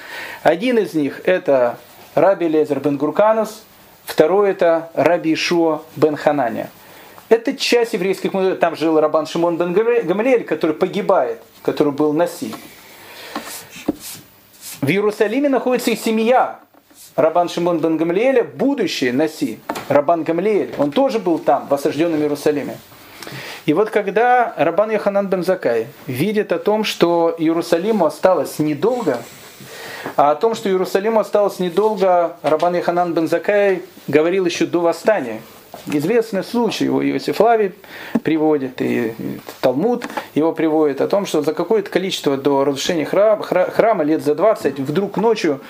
[0.42, 1.78] Один из них это
[2.14, 3.62] Раби Лезер бен Гурканус,
[4.04, 6.70] Второй это Раби Ишуа бен Хананя.
[7.28, 8.60] Это часть еврейских мудрецов.
[8.60, 12.54] Там жил Рабан Шимон бен Гамлиэль, который погибает, который был Наси.
[14.80, 16.60] В Иерусалиме находится и семья
[17.16, 20.74] Рабан Шимон бен Гамлиэля, будущий Наси, Рабан Гамлиэль.
[20.76, 22.76] Он тоже был там, в осажденном Иерусалиме.
[23.66, 29.18] И вот когда Рабан Яханан бен Закай видит о том, что Иерусалиму осталось недолго,
[30.16, 35.40] а о том, что Иерусалиму осталось недолго, Рабан Яханан бен Закай говорил еще до восстания.
[35.86, 37.72] Известный случай, его Иосиф Лави
[38.22, 39.14] приводит, и
[39.60, 40.04] Талмуд
[40.34, 44.78] его приводит о том, что за какое-то количество до разрушения храма, храма лет за 20,
[44.78, 45.60] вдруг ночью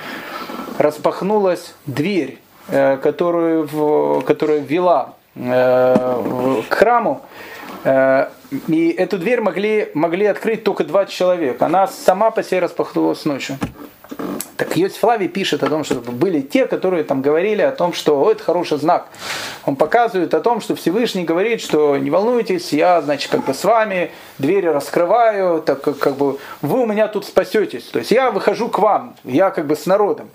[0.79, 2.39] распахнулась дверь,
[2.69, 7.23] э, которую, которая вела э, к храму,
[7.85, 11.67] и эту дверь могли, могли открыть только два человека.
[11.67, 13.59] Она сама по себе распахнулась ночью.
[14.57, 18.21] Так Йосиф Флавий пишет о том, что были те, которые там говорили о том, что
[18.23, 19.09] О, это хороший знак.
[19.67, 23.65] Он показывает о том, что Всевышний говорит, что не волнуйтесь, я, значит, как бы с
[23.65, 27.85] вами двери раскрываю, так как, как бы вы у меня тут спасетесь.
[27.85, 30.31] То есть я выхожу к вам, я как бы с народом.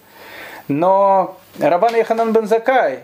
[0.67, 3.03] Но Рабан Яханан Бензакай,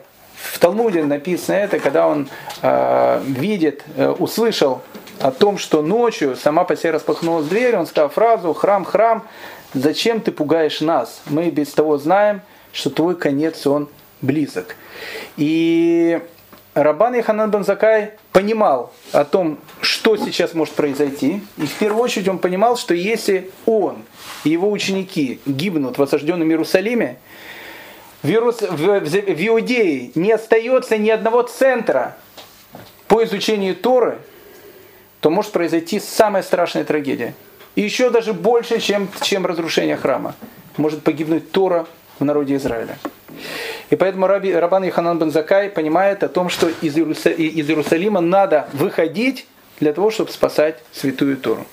[0.52, 2.30] в Талмуде написано это, когда он
[2.62, 4.82] э, видит, э, услышал
[5.20, 9.24] о том, что ночью сама по себе распахнулась дверь, он сказал фразу «Храм, храм,
[9.74, 11.22] зачем ты пугаешь нас?
[11.26, 12.42] Мы без того знаем,
[12.72, 13.90] что твой конец, он
[14.22, 14.76] близок».
[15.38, 16.22] И
[16.74, 21.42] Рабан Иханан Бензакай понимал о том, что сейчас может произойти.
[21.58, 24.04] И в первую очередь он понимал, что если он
[24.44, 27.18] и его ученики гибнут в осажденном Иерусалиме,
[28.26, 28.62] в, Иерус...
[28.62, 32.18] в, в, Иудее не остается ни одного центра
[33.08, 34.18] по изучению Торы,
[35.22, 37.34] то может произойти самая страшная трагедия.
[37.76, 40.36] И еще даже больше, чем, чем разрушение храма.
[40.78, 41.86] Может погибнуть Тора
[42.20, 42.98] в народе Израиля.
[43.90, 48.22] И поэтому Раби, Рабан Иханан бен Закай понимает о том, что из, Иерусалима, из Иерусалима
[48.22, 49.46] надо выходить
[49.80, 51.66] для того, чтобы спасать святую Тору.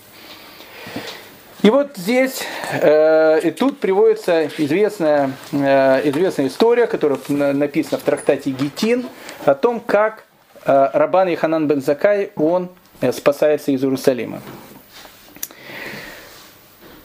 [1.63, 2.43] И вот здесь,
[2.73, 9.07] э, и тут приводится известная, э, известная история, которая написана в трактате Гитин,
[9.45, 10.25] о том, как
[10.65, 12.69] э, Рабан Иханан бен Закай, он
[13.01, 14.41] э, спасается из Иерусалима.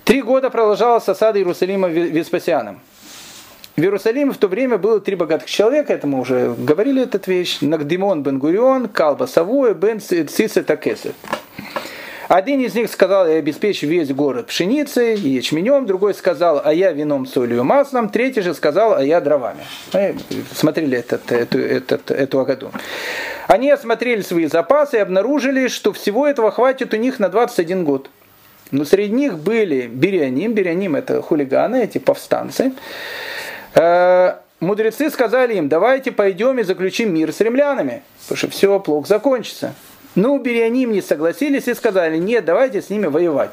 [0.03, 2.79] Три года продолжалась осада Иерусалима Веспасианом.
[3.75, 7.59] В Иерусалиме в то время было три богатых человека, это мы уже говорили эту вещь,
[7.61, 11.13] Нагдимон бен Гурион, Калба Савуэ, бен Циса Такесет.
[12.27, 16.91] Один из них сказал, я обеспечу весь город пшеницей и ячменем, другой сказал, а я
[16.91, 19.61] вином, солью маслом, третий же сказал, а я дровами.
[19.93, 20.15] Мы
[20.53, 22.71] смотрели этот, эту, этот, эту Агаду.
[23.47, 28.09] Они осмотрели свои запасы и обнаружили, что всего этого хватит у них на 21 год.
[28.71, 32.73] Но среди них были Берианим, Берианим это хулиганы, эти повстанцы.
[33.73, 39.07] Э, мудрецы сказали им, давайте пойдем и заключим мир с римлянами, потому что все плохо
[39.07, 39.73] закончится.
[40.17, 43.51] Ну, Берианим не согласились и сказали, нет, давайте с ними воевать.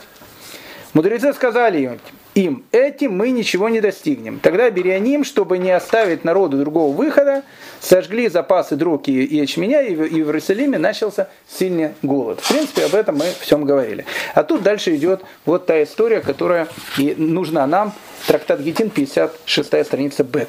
[0.94, 2.00] Мудрецы сказали им,
[2.34, 4.40] им, этим мы ничего не достигнем.
[4.40, 7.42] Тогда Берианим, чтобы не оставить народу другого выхода,
[7.80, 12.40] сожгли запасы дрог и, ячменя, и в Иерусалиме начался сильный голод.
[12.40, 14.06] В принципе, об этом мы всем говорили.
[14.34, 17.92] А тут дальше идет вот та история, которая и нужна нам.
[18.26, 20.48] Трактат Гетин, 56 страница Бет.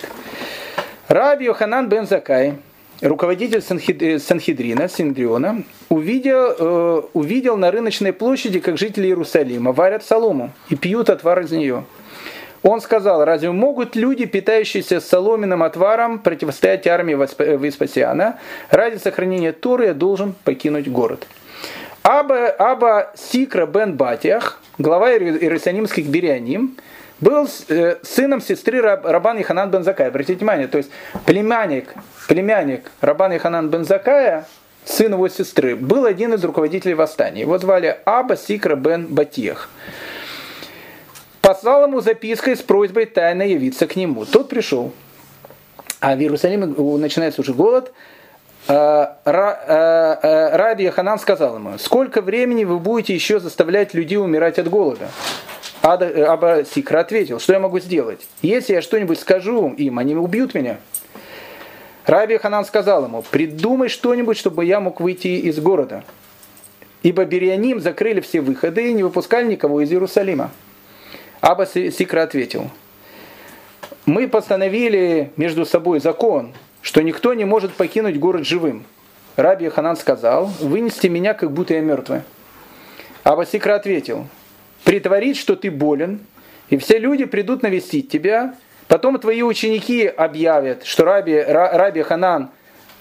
[1.10, 2.56] Раби Йоханан бен Закай,
[3.02, 3.64] руководитель
[4.00, 10.76] э, Санхедрина, Синдриона, увидел, э, увидел на рыночной площади, как жители Иерусалима варят солому и
[10.76, 11.86] пьют отвар из нее.
[12.64, 18.40] Он сказал, разве могут люди, питающиеся соломенным отваром, противостоять армии Веспасиана?
[18.72, 21.28] Ради сохранения Торы я должен покинуть город.
[22.02, 26.78] Аба, Аба Сикра бен Батиах, глава иерусалимских Бирианим,
[27.20, 30.10] был э, сыном сестры Рабан Иханан бен Закая.
[30.10, 30.90] Обратите внимание, то есть
[31.26, 31.94] племянник,
[32.28, 34.46] племянник Рабан Иханан бен Закая,
[34.84, 37.42] сын его сестры, был один из руководителей восстания.
[37.42, 39.70] Его звали Аба Сикра бен Батиях.
[41.42, 44.26] Послал ему запиской с просьбой тайно явиться к нему.
[44.26, 44.92] Тот пришел.
[46.00, 46.66] А в Иерусалиме
[46.98, 47.94] начинается уже голод.
[48.68, 54.58] А, а, а, Раби Ханан сказал ему, сколько времени вы будете еще заставлять людей умирать
[54.58, 55.08] от голода?
[55.84, 58.28] Аба Сикра ответил, что я могу сделать?
[58.42, 60.78] Если я что-нибудь скажу им, они убьют меня.
[62.06, 66.04] Раби Ханан сказал ему, придумай что-нибудь, чтобы я мог выйти из города.
[67.02, 70.52] Ибо Берианим закрыли все выходы и не выпускали никого из Иерусалима.
[71.42, 72.70] Аба Сикра ответил,
[74.06, 78.86] мы постановили между собой закон, что никто не может покинуть город живым.
[79.36, 82.22] Раби Ханан сказал, вынести меня, как будто я мертвый.
[83.24, 84.28] Аба Сикра ответил,
[84.84, 86.20] притворить, что ты болен,
[86.70, 88.56] и все люди придут навестить тебя,
[88.88, 92.50] Потом твои ученики объявят, что Раби, Раби Ханан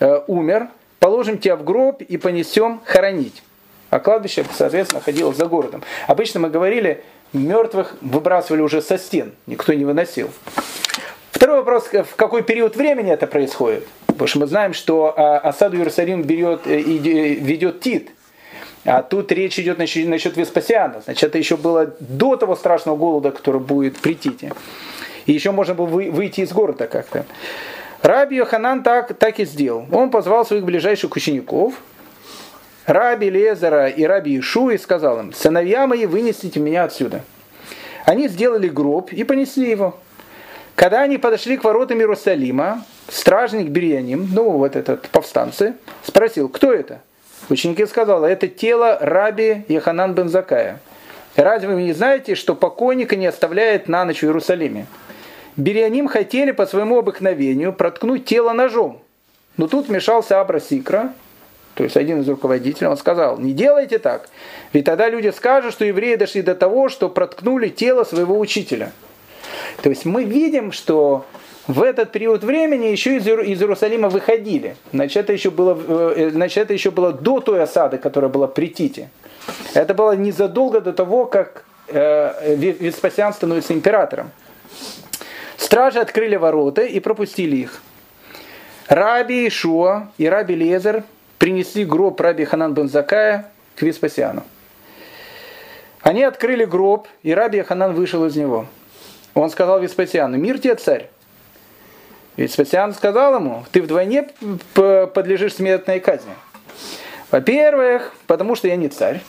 [0.00, 0.68] э, умер,
[0.98, 3.42] положим тебя в гроб и понесем хоронить.
[3.90, 5.82] А кладбище, соответственно, находилось за городом.
[6.08, 10.30] Обычно мы говорили, мертвых выбрасывали уже со стен, никто не выносил.
[11.30, 13.86] Второй вопрос, в какой период времени это происходит?
[14.06, 18.10] Потому что мы знаем, что а, осаду Иерусалим берет, э, ведет Тит.
[18.84, 21.00] А тут речь идет насчет Веспасиана.
[21.04, 24.52] Значит, это еще было до того страшного голода, который будет при Тите.
[25.26, 27.24] И еще можно было выйти из города как-то.
[28.02, 29.86] Раби Йоханан так, так и сделал.
[29.90, 31.74] Он позвал своих ближайших учеников,
[32.86, 37.22] Раби Лезера и Раби Ишу, и сказал им, «Сыновья мои, вынесите меня отсюда».
[38.04, 39.98] Они сделали гроб и понесли его.
[40.74, 47.00] Когда они подошли к воротам Иерусалима, стражник Берианим, ну вот этот повстанцы, спросил, кто это?
[47.48, 50.80] Ученики сказали, это тело раби Яханан бен Закая.
[51.36, 54.86] Разве вы не знаете, что покойника не оставляет на ночь в Иерусалиме?
[55.56, 59.00] Берианим хотели по своему обыкновению проткнуть тело ножом.
[59.56, 61.12] Но тут вмешался Абра Сикра,
[61.74, 64.28] то есть один из руководителей, он сказал, не делайте так,
[64.72, 68.92] ведь тогда люди скажут, что евреи дошли до того, что проткнули тело своего учителя.
[69.82, 71.24] То есть мы видим, что
[71.66, 74.76] в этот период времени еще из Иерусалима выходили.
[74.92, 75.78] Значит, это еще было,
[76.16, 79.08] э, значит, это еще было до той осады, которая была при Тите.
[79.72, 84.30] Это было незадолго до того, как э, Веспасиан становится императором.
[85.56, 87.82] Стражи открыли ворота и пропустили их.
[88.88, 91.04] Раби Ишуа и Раби Лезер
[91.38, 94.42] принесли гроб Раби Ханан бен Закая к Веспасиану.
[96.02, 98.66] Они открыли гроб, и Раби Ханан вышел из него.
[99.32, 101.08] Он сказал Веспасиану, мир тебе, царь.
[102.36, 104.28] Веспасиан сказал ему, ты вдвойне
[104.74, 106.34] подлежишь смертной казни.
[107.30, 109.22] Во-первых, потому что я не царь,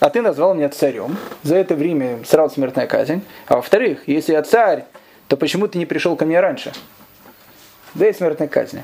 [0.00, 1.16] а ты назвал меня царем.
[1.42, 3.22] За это время сразу смертная казнь.
[3.46, 4.84] А во-вторых, если я царь,
[5.28, 6.72] то почему ты не пришел ко мне раньше?
[7.94, 8.82] Да и смертная казнь.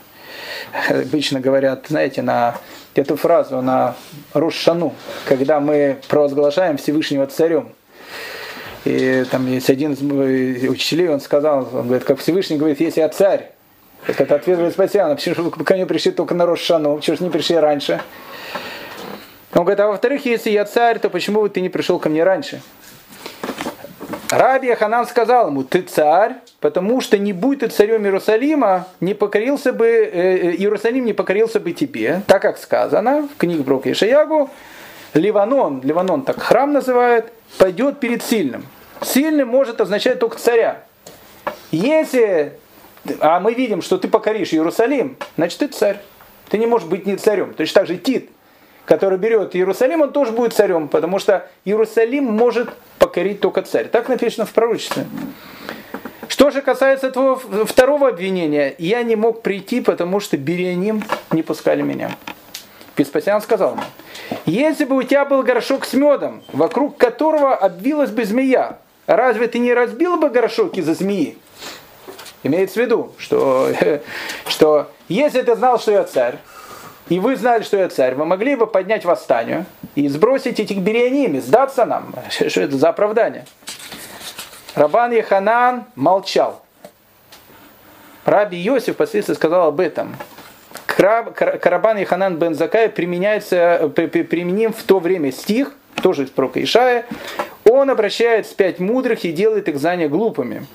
[0.88, 2.56] Обычно говорят, знаете, на
[2.94, 3.96] эту фразу на
[4.32, 4.94] Рушану,
[5.26, 7.74] когда мы провозглашаем Всевышнего царем.
[8.84, 13.08] И там есть один из учителей, он сказал, он говорит, как Всевышний говорит, если я
[13.08, 13.52] царь,
[14.06, 17.56] это ответ Веспасиана, почему вы ко мне пришли только на Рошану, почему же не пришли
[17.56, 18.02] раньше?
[19.54, 22.60] Он говорит, а во-вторых, если я царь, то почему ты не пришел ко мне раньше?
[24.36, 29.72] Раби Ханан сказал ему, ты царь, потому что не будь ты царем Иерусалима, не покорился
[29.72, 33.94] бы, э, э, Иерусалим не покорился бы тебе, так как сказано в книге Брока и
[33.94, 34.50] Шаягу,
[35.14, 37.26] Ливанон, Ливанон так храм называют,
[37.58, 38.66] пойдет перед сильным.
[39.02, 40.82] Сильным может означать только царя.
[41.70, 42.54] Если,
[43.20, 46.00] а мы видим, что ты покоришь Иерусалим, значит ты царь.
[46.48, 47.54] Ты не можешь быть не царем.
[47.54, 48.30] Точно так же Тит,
[48.84, 53.88] который берет Иерусалим, он тоже будет царем, потому что Иерусалим может покорить только царь.
[53.88, 55.06] Так написано в пророчестве.
[56.28, 61.82] Что же касается твоего второго обвинения, я не мог прийти, потому что Берианим не пускали
[61.82, 62.10] меня.
[62.96, 63.82] Веспасиан сказал ему,
[64.46, 69.58] если бы у тебя был горшок с медом, вокруг которого обвилась бы змея, разве ты
[69.58, 71.36] не разбил бы горшок из-за змеи?
[72.42, 73.70] Имеется в виду, что,
[74.46, 76.38] что если ты знал, что я царь,
[77.08, 81.38] и вы знали, что я царь, вы могли бы поднять восстание и сбросить этих берианими,
[81.38, 82.14] сдаться нам.
[82.30, 83.44] Что это за оправдание?
[84.74, 86.62] Рабан Яханан молчал.
[88.24, 90.16] Раби Йосиф впоследствии сказал об этом.
[90.86, 97.04] Карабан и Ханан бен Закая применяется, применим в то время стих, тоже из пророка Ишая.
[97.64, 100.66] Он обращает пять мудрых и делает их знания глупыми.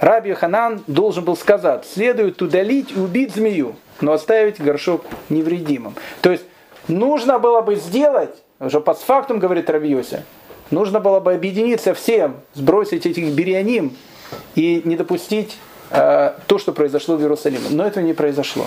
[0.00, 5.94] Раби Ханан должен был сказать, следует удалить и убить змею, но оставить горшок невредимым.
[6.20, 6.44] То есть
[6.86, 10.24] нужно было бы сделать, уже по фактум говорит Раби Йося,
[10.70, 13.96] нужно было бы объединиться всем, сбросить этих бирианим
[14.54, 15.58] и не допустить
[15.90, 17.68] э, то, что произошло в Иерусалиме.
[17.70, 18.66] Но этого не произошло.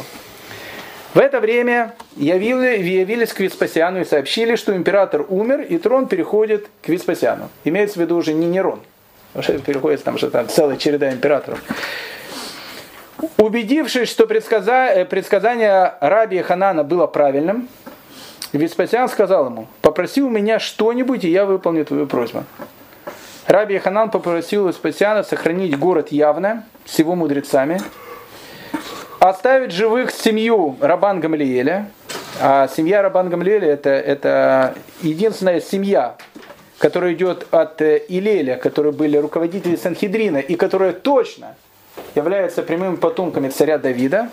[1.14, 6.70] В это время явили, явились к Веспасиану и сообщили, что император умер, и трон переходит
[6.82, 7.50] к Веспасиану.
[7.66, 8.80] Имеется в виду уже не Нерон,
[9.40, 11.62] что переходит там же там целая череда императоров.
[13.38, 15.06] Убедившись, что предсказа...
[15.10, 17.68] предсказание раби Ханана было правильным,
[18.54, 22.44] Веспасиан сказал ему, попроси у меня что-нибудь, и я выполню твою просьбу.
[23.48, 27.82] Раби Ханан попросил Веспасиана сохранить город явно, с его мудрецами,
[29.20, 31.90] оставить живых семью Рабан Гамлиеля.
[32.42, 36.16] А семья Рабан Гамлиеля это, это единственная семья,
[36.82, 41.56] которая идет от э, Илеля, которые были руководители Санхедрина, и которая точно
[42.16, 44.30] является прямыми потомками царя Давида.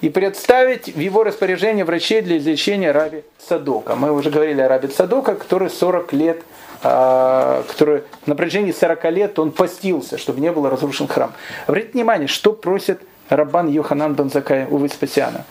[0.00, 3.94] и представить в его распоряжение врачей для излечения Раби Садока.
[3.94, 6.42] Мы уже говорили о Раби Садока, который 40 лет
[6.82, 11.32] а, который на протяжении 40 лет он постился, чтобы не был разрушен храм.
[11.66, 15.44] Обратите внимание, что просит Рабан Йоханан Бензакай у Веспасиана.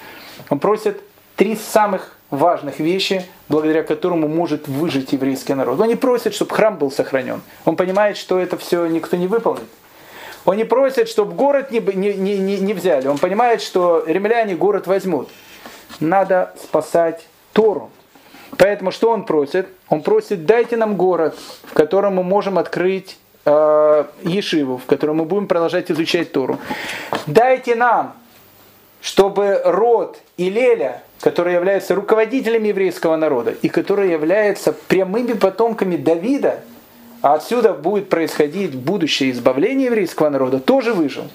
[0.50, 1.02] Он просит
[1.36, 5.80] три самых важных вещи, благодаря которому может выжить еврейский народ.
[5.80, 7.42] Он не просит, чтобы храм был сохранен.
[7.66, 9.70] Он понимает, что это все никто не выполнит.
[10.46, 13.08] Он не просит, чтобы город не, не, не, не взяли.
[13.08, 15.30] Он понимает, что римляне город возьмут.
[16.00, 17.92] Надо спасать Тору.
[18.58, 19.68] Поэтому что он просит?
[19.90, 25.26] Он просит, дайте нам город, в котором мы можем открыть э, Ешиву, в котором мы
[25.26, 26.60] будем продолжать изучать Тору.
[27.26, 28.14] Дайте нам,
[29.04, 36.62] чтобы род Илеля, который является руководителем еврейского народа и который является прямыми потомками Давида,
[37.22, 41.26] а отсюда будет происходить будущее избавление еврейского народа, тоже выжил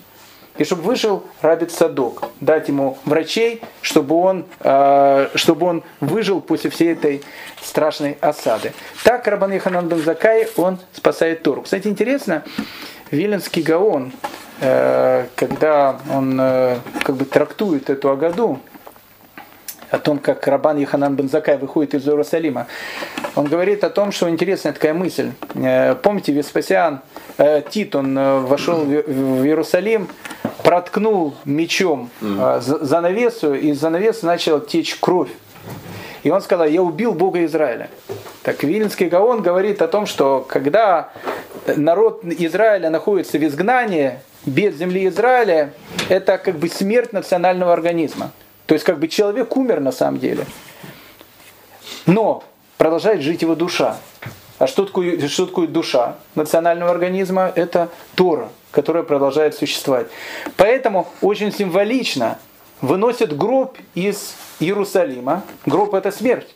[0.56, 6.70] и чтобы вышел Рабит Садок, дать ему врачей, чтобы он, э, чтобы он выжил после
[6.70, 7.22] всей этой
[7.62, 8.72] страшной осады.
[9.04, 11.62] Так Рабан Иханан бен Закай, он спасает Тору.
[11.62, 12.42] Кстати, интересно,
[13.12, 14.12] Виленский Гаон,
[14.60, 18.58] когда он э, как бы трактует эту Агаду,
[19.90, 22.66] о том, как Рабан Яханан бен Закай выходит из Иерусалима.
[23.36, 25.30] Он говорит о том, что интересная такая мысль.
[26.02, 27.00] Помните, Веспасиан,
[27.70, 30.08] Тит, он вошел в Иерусалим,
[30.62, 35.30] проткнул мечом занавесу, и из занавесы начала течь кровь.
[36.22, 37.88] И он сказал, я убил Бога Израиля.
[38.42, 41.10] Так Вильнский Гаон говорит о том, что когда
[41.76, 45.72] народ Израиля находится в изгнании, без земли Израиля,
[46.08, 48.32] это как бы смерть национального организма.
[48.66, 50.46] То есть как бы человек умер на самом деле.
[52.06, 52.44] Но
[52.76, 53.96] продолжает жить его душа.
[54.58, 57.52] А что такое, что такое душа национального организма?
[57.54, 60.08] Это Тора которая продолжает существовать.
[60.56, 62.38] Поэтому очень символично
[62.80, 65.42] выносят гроб из Иерусалима.
[65.66, 66.54] Гроб это смерть,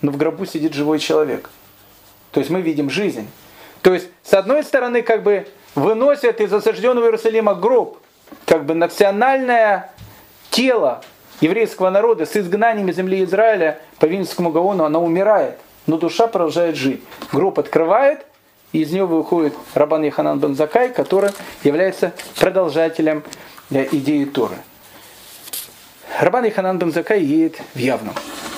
[0.00, 1.50] но в гробу сидит живой человек.
[2.30, 3.28] То есть мы видим жизнь.
[3.82, 7.98] То есть, с одной стороны, как бы выносят из осажденного Иерусалима гроб,
[8.46, 9.90] как бы национальное
[10.50, 11.02] тело
[11.40, 16.76] еврейского народа с изгнанием из земли Израиля по Винскому Гаону, она умирает, но душа продолжает
[16.76, 17.02] жить.
[17.32, 18.24] Гроб открывает,
[18.72, 21.30] и из него выходит Рабан Яханан бен Закай, который
[21.62, 23.22] является продолжателем
[23.70, 24.56] э, идеи Торы.
[26.20, 28.12] Рабан Яханан бен Закай едет в Явну.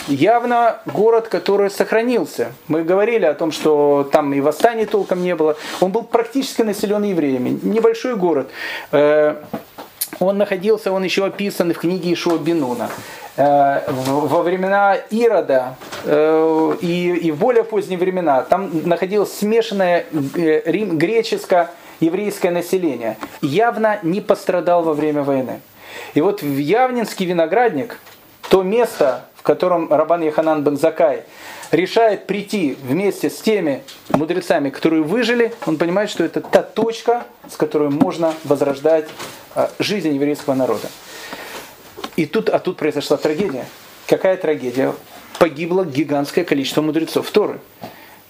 [0.09, 2.49] Явно город, который сохранился.
[2.69, 5.57] Мы говорили о том, что там и восстаний толком не было.
[5.81, 7.59] Он был практически населен евреями.
[7.63, 8.51] Небольшой город.
[8.93, 9.37] Э,
[10.21, 12.91] он находился, он еще описан в книге Ишуа Бенуна.
[13.37, 22.51] Э, во времена Ирода э, и, и в более поздние времена там находилось смешанное греческо-еврейское
[22.51, 23.17] население.
[23.41, 25.63] Явно не пострадал во время войны.
[26.15, 27.99] И вот в Явнинский виноградник,
[28.49, 31.25] то место, в котором Рабан Яханан бен Закай
[31.71, 37.57] решает прийти вместе с теми мудрецами, которые выжили, он понимает, что это та точка, с
[37.57, 39.07] которой можно возрождать
[39.79, 40.89] жизнь еврейского народа.
[42.17, 43.67] И тут, а тут произошла трагедия.
[44.07, 44.95] Какая трагедия?
[45.39, 47.59] Погибло гигантское количество мудрецов Торы.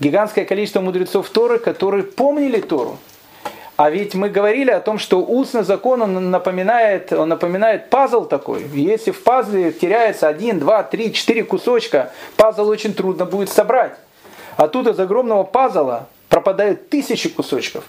[0.01, 2.99] Гигантское количество мудрецов Торы, которые помнили Тору.
[3.77, 8.64] А ведь мы говорили о том, что устный закон он напоминает, он напоминает пазл такой.
[8.72, 13.97] Если в пазле теряется один, два, три, четыре кусочка, пазл очень трудно будет собрать.
[14.57, 17.85] А тут из огромного пазла пропадают тысячи кусочков.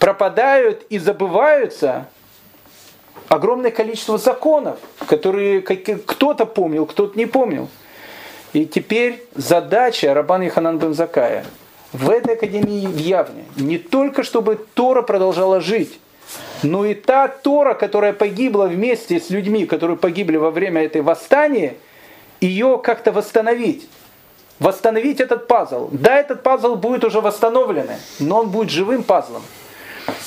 [0.00, 2.06] Пропадают и забываются
[3.28, 7.68] огромное количество законов, которые кто-то помнил, кто-то не помнил.
[8.52, 11.44] И теперь задача Рабана Иханан бен Закая
[11.92, 15.98] в этой академии в Явне не только чтобы Тора продолжала жить,
[16.62, 21.76] но и та Тора, которая погибла вместе с людьми, которые погибли во время этой восстания,
[22.40, 23.88] ее как-то восстановить.
[24.58, 25.88] Восстановить этот пазл.
[25.90, 29.42] Да, этот пазл будет уже восстановленный, но он будет живым пазлом.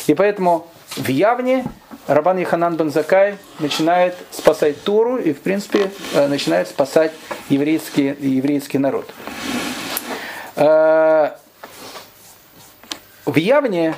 [0.07, 1.65] И поэтому в Явне
[2.07, 7.11] Рабан Иханан бен Закай начинает спасать Тору и, в принципе, э, начинает спасать
[7.49, 9.09] еврейский, еврейский народ.
[13.25, 13.95] В Явне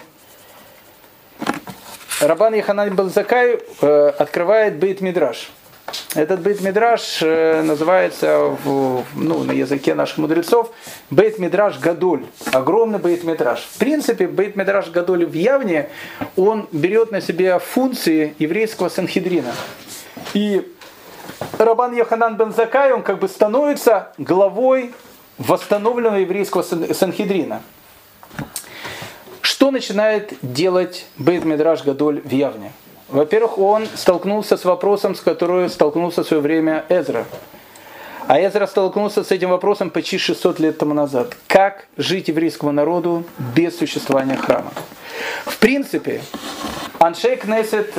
[2.22, 5.50] Рабан Иханан бен Закай э, открывает Бейт Мидраш.
[6.14, 10.72] Этот бейт мидраш э, называется в, ну, на языке наших мудрецов
[11.10, 12.26] бейт мидраш гадоль.
[12.52, 13.62] Огромный бейт мидраш.
[13.62, 15.90] В принципе, бейт мидраш гадоль в Явне,
[16.36, 19.54] он берет на себя функции еврейского санхедрина.
[20.34, 20.72] И
[21.58, 24.94] Рабан Яханан бен Закай, он как бы становится главой
[25.38, 27.62] восстановленного еврейского санхедрина.
[29.46, 32.72] Что начинает делать Бейт Мидраш Гадоль в Явне?
[33.10, 37.26] Во-первых, он столкнулся с вопросом, с которым столкнулся в свое время Эзра.
[38.26, 41.38] А Эзра столкнулся с этим вопросом почти 600 лет тому назад.
[41.46, 43.24] Как жить еврейскому народу
[43.56, 44.72] без существования храма?
[45.46, 46.24] В принципе,
[46.98, 47.94] Аншей Кнесет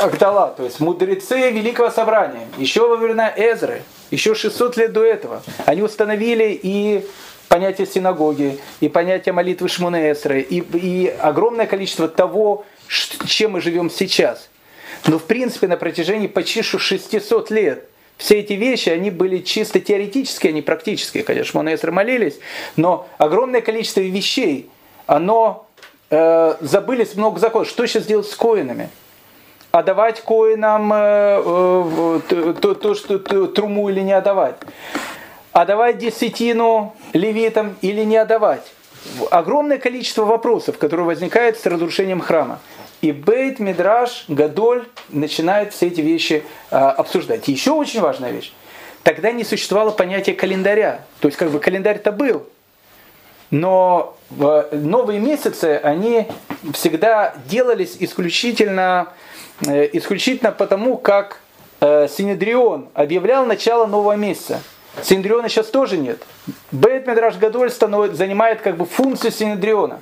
[0.00, 3.82] Агдала, то есть мудрецы Великого Собрания, еще во времена Эзры,
[4.12, 7.04] еще 600 лет до этого, они установили и
[7.58, 12.64] понятие синагоги, и понятие молитвы Шмуне и, и огромное количество того,
[13.26, 14.48] чем мы живем сейчас.
[15.08, 20.50] Но в принципе на протяжении почти 600 лет все эти вещи, они были чисто теоретические,
[20.50, 21.24] они практические.
[21.24, 22.38] Конечно, Шмуне молились,
[22.76, 24.70] но огромное количество вещей,
[25.08, 25.66] оно
[26.10, 27.68] э, забылись много законов.
[27.68, 28.88] Что сейчас делать с коинами?
[29.72, 34.54] А давать коинам э, э, то, то, что труму или не отдавать?
[35.58, 38.62] А давать десятину левитам или не отдавать?
[39.32, 42.60] Огромное количество вопросов, которые возникают с разрушением храма.
[43.00, 47.48] И Бейт Мидраш Гадоль начинает все эти вещи а, обсуждать.
[47.48, 48.52] еще очень важная вещь.
[49.02, 51.00] Тогда не существовало понятия календаря.
[51.18, 52.46] То есть как бы календарь-то был,
[53.50, 56.28] но новые месяцы, они
[56.72, 59.08] всегда делались исключительно,
[59.66, 61.40] э, исключительно потому, как
[61.80, 64.62] э, Синедрион объявлял начало нового месяца.
[65.02, 66.22] Синедриона сейчас тоже нет.
[66.72, 70.00] Бейт Медраш Гадоль занимает как бы функцию Синедриона.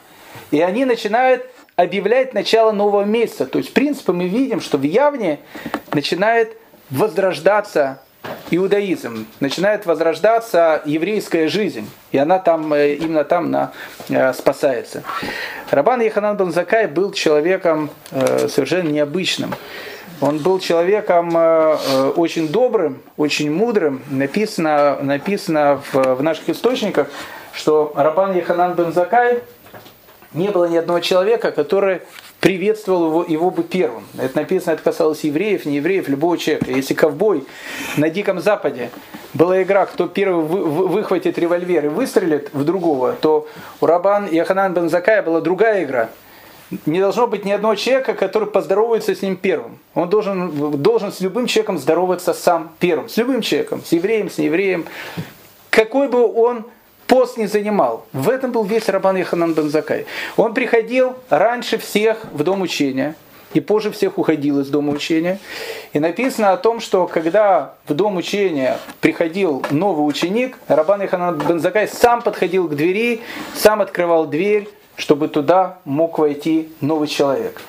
[0.50, 1.46] И они начинают
[1.76, 3.46] объявлять начало нового месяца.
[3.46, 5.40] То есть, в принципе, мы видим, что в Явне
[5.92, 6.56] начинает
[6.90, 8.00] возрождаться
[8.50, 13.72] иудаизм, начинает возрождаться еврейская жизнь, и она там, э, именно там на,
[14.08, 15.02] э, спасается.
[15.70, 19.54] Рабан Яханан Банзакай был человеком э, совершенно необычным.
[20.20, 21.36] Он был человеком
[22.16, 24.02] очень добрым, очень мудрым.
[24.10, 27.08] Написано, написано в, в наших источниках,
[27.52, 29.40] что Рабан Яханан Бензакай
[30.32, 32.02] не было ни одного человека, который
[32.40, 34.04] приветствовал его, его бы первым.
[34.18, 36.70] Это написано, это касалось евреев, не евреев, любого человека.
[36.70, 37.44] Если ковбой
[37.96, 38.90] на Диком Западе
[39.34, 43.48] была игра, кто первый вы, вы, выхватит револьвер и выстрелит в другого, то
[43.80, 46.10] у Рабан и Аханан бен Закая была другая игра.
[46.84, 49.78] Не должно быть ни одного человека, который поздоровается с ним первым.
[49.94, 53.08] Он должен, должен с любым человеком здороваться сам первым.
[53.08, 54.86] С любым человеком, с евреем, с неевреем.
[55.70, 56.64] Какой бы он
[57.06, 58.04] пост не занимал.
[58.12, 60.06] В этом был весь Рабан Яханан Бензакай.
[60.36, 63.14] Он приходил раньше всех в дом учения,
[63.54, 65.38] и позже всех уходил из дома учения.
[65.92, 71.88] И написано о том, что когда в дом учения приходил новый ученик, Рабан Яханан Бензакай
[71.88, 73.20] сам подходил к двери,
[73.54, 77.60] сам открывал дверь, чтобы туда мог войти новый человек.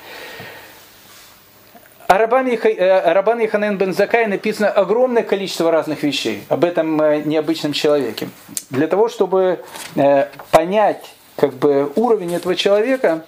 [2.08, 8.30] О Рабан Иханен бен Закай написано огромное количество разных вещей об этом э, необычном человеке.
[8.70, 9.60] Для того, чтобы
[9.94, 11.04] э, понять
[11.36, 13.24] как бы, уровень этого человека,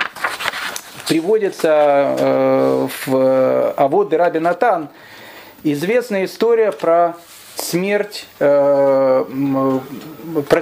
[1.07, 4.89] приводится э, в Авод Раби Натан
[5.63, 7.17] известная история про
[7.57, 9.27] смерть, про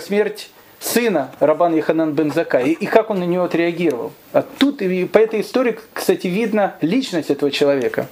[0.00, 0.50] смерть
[0.80, 4.12] сына Рабан Яханан бен Зака, и, и как он на него отреагировал.
[4.32, 8.06] А тут и по этой истории, кстати, видно личность этого человека.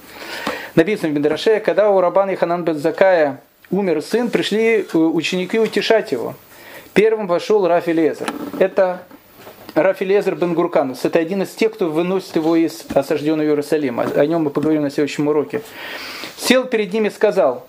[0.75, 3.41] Написано в Бендраше, когда у Рабана Яханан бен Закая
[3.71, 6.35] умер сын, пришли э, ученики утешать его.
[6.93, 8.31] Первым вошел Рафи Лезер.
[8.59, 9.03] Это
[9.73, 11.05] Рафи Лезер бен Гурканус.
[11.05, 14.03] Это один из тех, кто выносит его из осажденного Иерусалима.
[14.15, 15.61] О нем мы поговорим на следующем уроке.
[16.37, 17.67] Сел перед ними и сказал,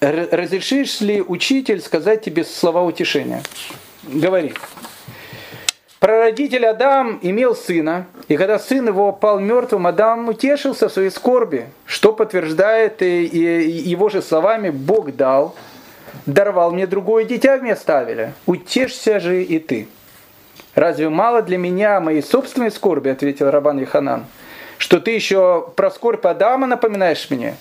[0.00, 3.42] разрешишь ли учитель сказать тебе слова утешения?
[4.06, 4.56] Говорит.
[5.98, 11.68] Прародитель Адам имел сына, и когда сын его пал мертвым, Адам утешился в своей скорби,
[11.86, 15.56] что подтверждает и, и его же словами «Бог дал,
[16.26, 19.88] даровал мне другое дитя вместо Авеля, утешься же и ты».
[20.74, 24.26] «Разве мало для меня моей собственной скорби?»– ответил Рабан Иханан.
[24.76, 27.56] «Что ты еще про скорбь Адама напоминаешь мне?»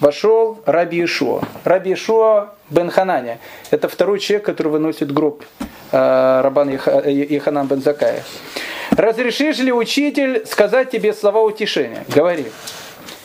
[0.00, 1.42] Вошел Раби Ишуа.
[1.64, 3.38] Раби Ишуа бен Хананя.
[3.70, 5.44] Это второй человек, который выносит гроб
[5.92, 8.24] э, Рабан Иханан бен Закая.
[8.90, 12.04] Разрешишь ли учитель сказать тебе слова утешения?
[12.08, 12.46] Говори.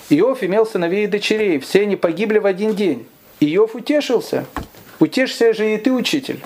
[0.09, 3.07] Иов имел сыновей и дочерей, все они погибли в один день.
[3.39, 4.45] Иов утешился.
[4.99, 6.41] Утешься же и ты, учитель.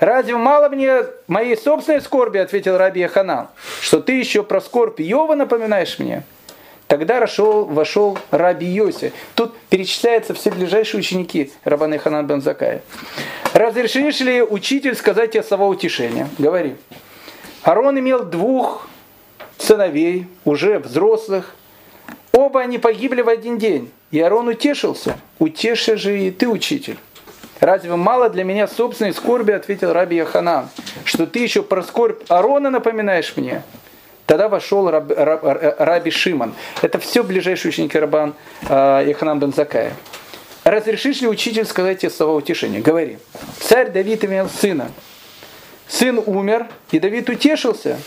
[0.00, 3.48] Разве мало мне моей собственной скорби, ответил Раби Ханан,
[3.80, 6.24] что ты еще про скорбь Иова напоминаешь мне?
[6.86, 9.12] Тогда вошел, вошел Раби Йоси.
[9.34, 12.82] Тут перечисляются все ближайшие ученики Рабаны Ханан бен Закая.
[13.54, 16.28] Разрешишь ли учитель сказать тебе слова утешения?
[16.38, 16.76] Говори.
[17.62, 18.88] Арон имел двух
[19.58, 21.56] сыновей, уже взрослых.
[22.32, 23.90] Оба они погибли в один день.
[24.12, 25.18] И Арон утешился.
[25.40, 26.98] Утешься же и ты, учитель.
[27.58, 30.68] Разве мало для меня собственной скорби, ответил Раби Яханан,
[31.04, 33.62] что ты еще про скорбь Арона напоминаешь мне?
[34.26, 35.40] Тогда вошел раб, раб,
[35.78, 36.54] Раби Шиман.
[36.82, 38.34] Это все ближайшие ученики Рабан
[38.68, 39.92] э, Яханан бен Закая.
[40.64, 42.80] Разрешишь ли учитель сказать тебе слова утешения?
[42.80, 43.18] Говори.
[43.60, 44.90] Царь Давид имел сына.
[45.86, 47.98] Сын умер, и Давид утешился.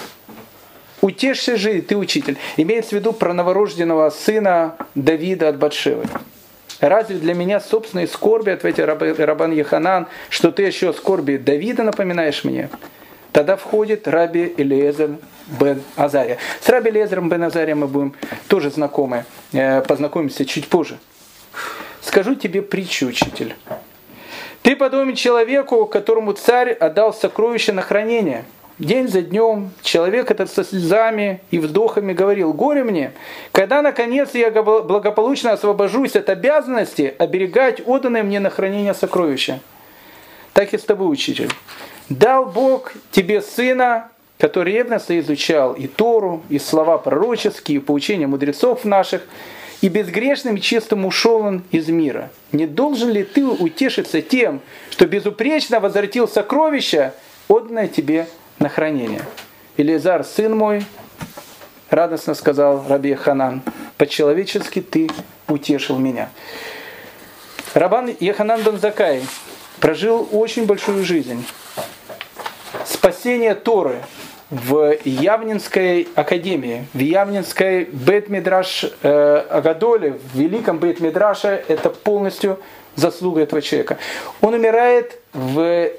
[0.99, 2.37] Утешься же, ты учитель.
[2.57, 6.03] Имеется в виду про новорожденного сына Давида от Батшевы.
[6.81, 12.69] Разве для меня собственные скорби, ответил Рабан Яханан, что ты еще скорби Давида напоминаешь мне?
[13.31, 15.11] Тогда входит Раби Элиезер
[15.59, 16.37] бен Азария.
[16.61, 18.13] С Раби Элиезером бен Азария мы будем
[18.47, 20.97] тоже знакомы, э, познакомимся чуть позже.
[22.01, 23.55] Скажу тебе притчу, учитель.
[24.61, 28.45] Ты подобен человеку, которому царь отдал сокровище на хранение–
[28.79, 33.11] День за днем человек этот со слезами и вздохами говорил, горе мне,
[33.51, 39.59] когда наконец я благополучно освобожусь от обязанности оберегать отданное мне на хранение сокровища.
[40.53, 41.51] Так и с тобой, учитель.
[42.07, 48.85] Дал Бог тебе сына, который ревностно изучал и Тору, и слова пророческие, и поучения мудрецов
[48.85, 49.21] наших,
[49.81, 52.31] и безгрешным и чистым ушел он из мира.
[52.53, 54.61] Не должен ли ты утешиться тем,
[54.91, 57.13] что безупречно возвратил сокровища,
[57.49, 58.27] отданное тебе
[58.59, 59.21] на хранение.
[59.75, 60.85] Илизар, сын мой,
[61.89, 63.61] радостно сказал Раби Ханан,
[63.97, 65.09] по-человечески ты
[65.49, 66.29] утешил меня.
[67.73, 69.21] Рабан Еханан Донзакай
[69.79, 71.45] прожил очень большую жизнь.
[72.85, 74.01] Спасение Торы
[74.49, 82.59] в Явнинской академии, в Явнинской Бет-Мидраш э, Агадоле, в великом Бет-Мидраше, это полностью
[82.95, 83.97] заслуга этого человека.
[84.41, 85.89] Он умирает в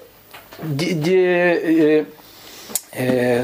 [0.63, 2.07] де, де,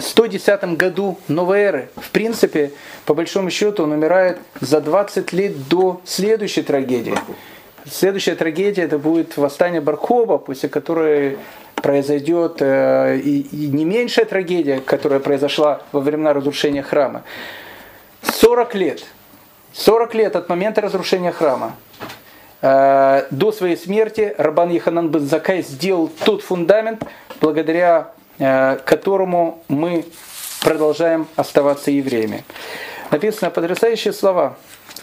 [0.01, 1.89] 110 э, году новой эры.
[1.97, 2.73] В принципе,
[3.05, 7.15] по большому счету, он умирает за 20 лет до следующей трагедии.
[7.89, 11.39] Следующая трагедия это будет восстание Бархоба, после которой
[11.87, 17.23] произойдет э, и, не меньшая трагедия, которая произошла во времена разрушения храма.
[18.23, 19.05] 40 лет.
[19.73, 21.77] 40 лет от момента разрушения храма
[22.63, 25.29] э, до своей смерти Рабан Еханан бен
[25.63, 27.05] сделал тот фундамент,
[27.41, 30.05] благодаря Э, которому мы
[30.61, 32.45] продолжаем оставаться евреями.
[33.11, 34.57] Написано потрясающие слова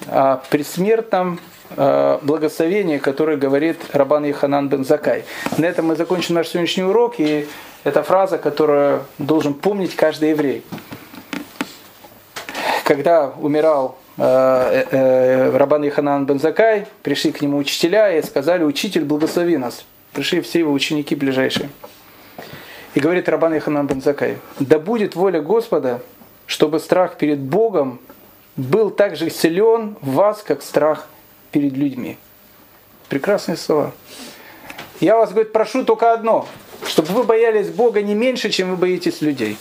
[0.07, 1.39] о предсмертном
[1.75, 5.23] э, благословении, которое говорит Рабан Иханан бен Закай.
[5.57, 7.47] На этом мы закончим наш сегодняшний урок, и
[7.83, 10.63] это фраза, которую должен помнить каждый еврей.
[12.83, 19.03] Когда умирал э, э, Рабан Иханан бен Закай, пришли к нему учителя и сказали, учитель,
[19.03, 19.85] благослови нас.
[20.13, 21.69] Пришли все его ученики ближайшие.
[22.93, 26.01] И говорит Рабан Иханан Бензакай, да будет воля Господа,
[26.45, 27.99] чтобы страх перед Богом
[28.55, 31.07] был так же силен в вас, как страх
[31.53, 32.17] перед людьми.
[33.07, 33.93] Прекрасные слова.
[34.99, 36.47] Я вас, говорит, прошу только одно,
[36.85, 39.57] чтобы вы боялись Бога не меньше, чем вы боитесь людей.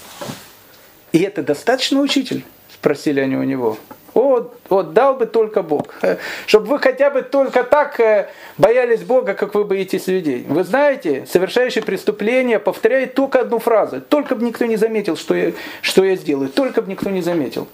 [1.13, 2.45] И это достаточно, учитель?
[2.73, 3.77] Спросили они у него.
[4.15, 5.95] О, о, дал бы только Бог.
[6.47, 10.45] Чтобы вы хотя бы только так э, боялись Бога, как вы боитесь людей.
[10.49, 14.01] Вы знаете, совершающий преступление повторяет только одну фразу.
[14.01, 16.49] Только бы никто не заметил, что я, что я сделаю.
[16.49, 17.69] Только бы никто не заметил.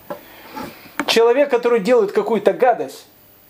[1.06, 3.06] Человек, который делает какую-то гадость,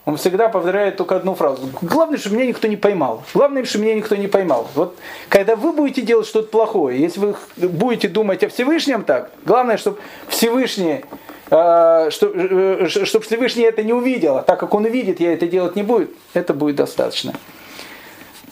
[0.09, 1.69] он всегда повторяет только одну фразу.
[1.83, 3.25] Главное, чтобы меня никто не поймал.
[3.35, 4.67] Главное, чтобы меня никто не поймал.
[4.75, 4.97] Вот
[5.29, 9.99] когда вы будете делать что-то плохое, если вы будете думать о Всевышнем так, главное, чтобы
[10.29, 11.05] Всевышний
[11.51, 15.47] а, чтобы э, чтоб Всевышний это не увидел, а так как он увидит, я это
[15.47, 17.35] делать не буду, это будет достаточно.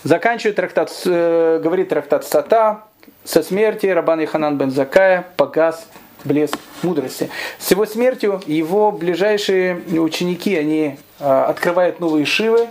[0.05, 2.83] Заканчивает трактат, э, говорит трактат Сата,
[3.25, 5.89] со смерти Рабан Иханан бен Закая погас
[6.23, 7.31] блеск мудрости.
[7.59, 12.69] С его смертью его ближайшие ученики, они а, открывают новые шивы.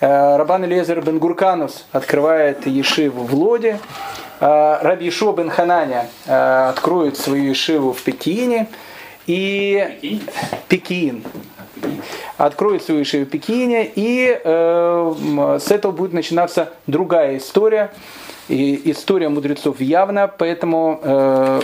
[0.00, 3.78] А, Рабан Элезер бен Гурканус открывает ешиву в Лоде.
[4.38, 8.68] Раби Ишо бен Хананя откроет свою ешиву в Пекине
[9.26, 10.22] и
[10.68, 11.24] Пекин.
[12.36, 17.90] Откроет свою шею в Пекине, и э, с этого будет начинаться другая история.
[18.48, 21.60] И история мудрецов явно, поэтому э,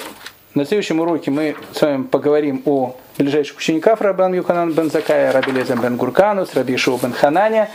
[0.55, 5.53] на следующем уроке мы с вами поговорим о ближайших учениках Рабан Юханан бен Закая, Раби
[5.53, 7.71] Лезем бен Гурканус, Раби Шоу бен Хананя,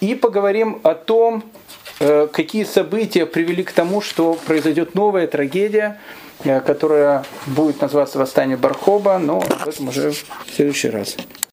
[0.00, 1.42] и поговорим о том,
[2.00, 5.98] э, какие события привели к тому, что произойдет новая трагедия,
[6.44, 11.16] Э, которая будет называться «Восстание Бархоба», но об этом уже в следующий раз.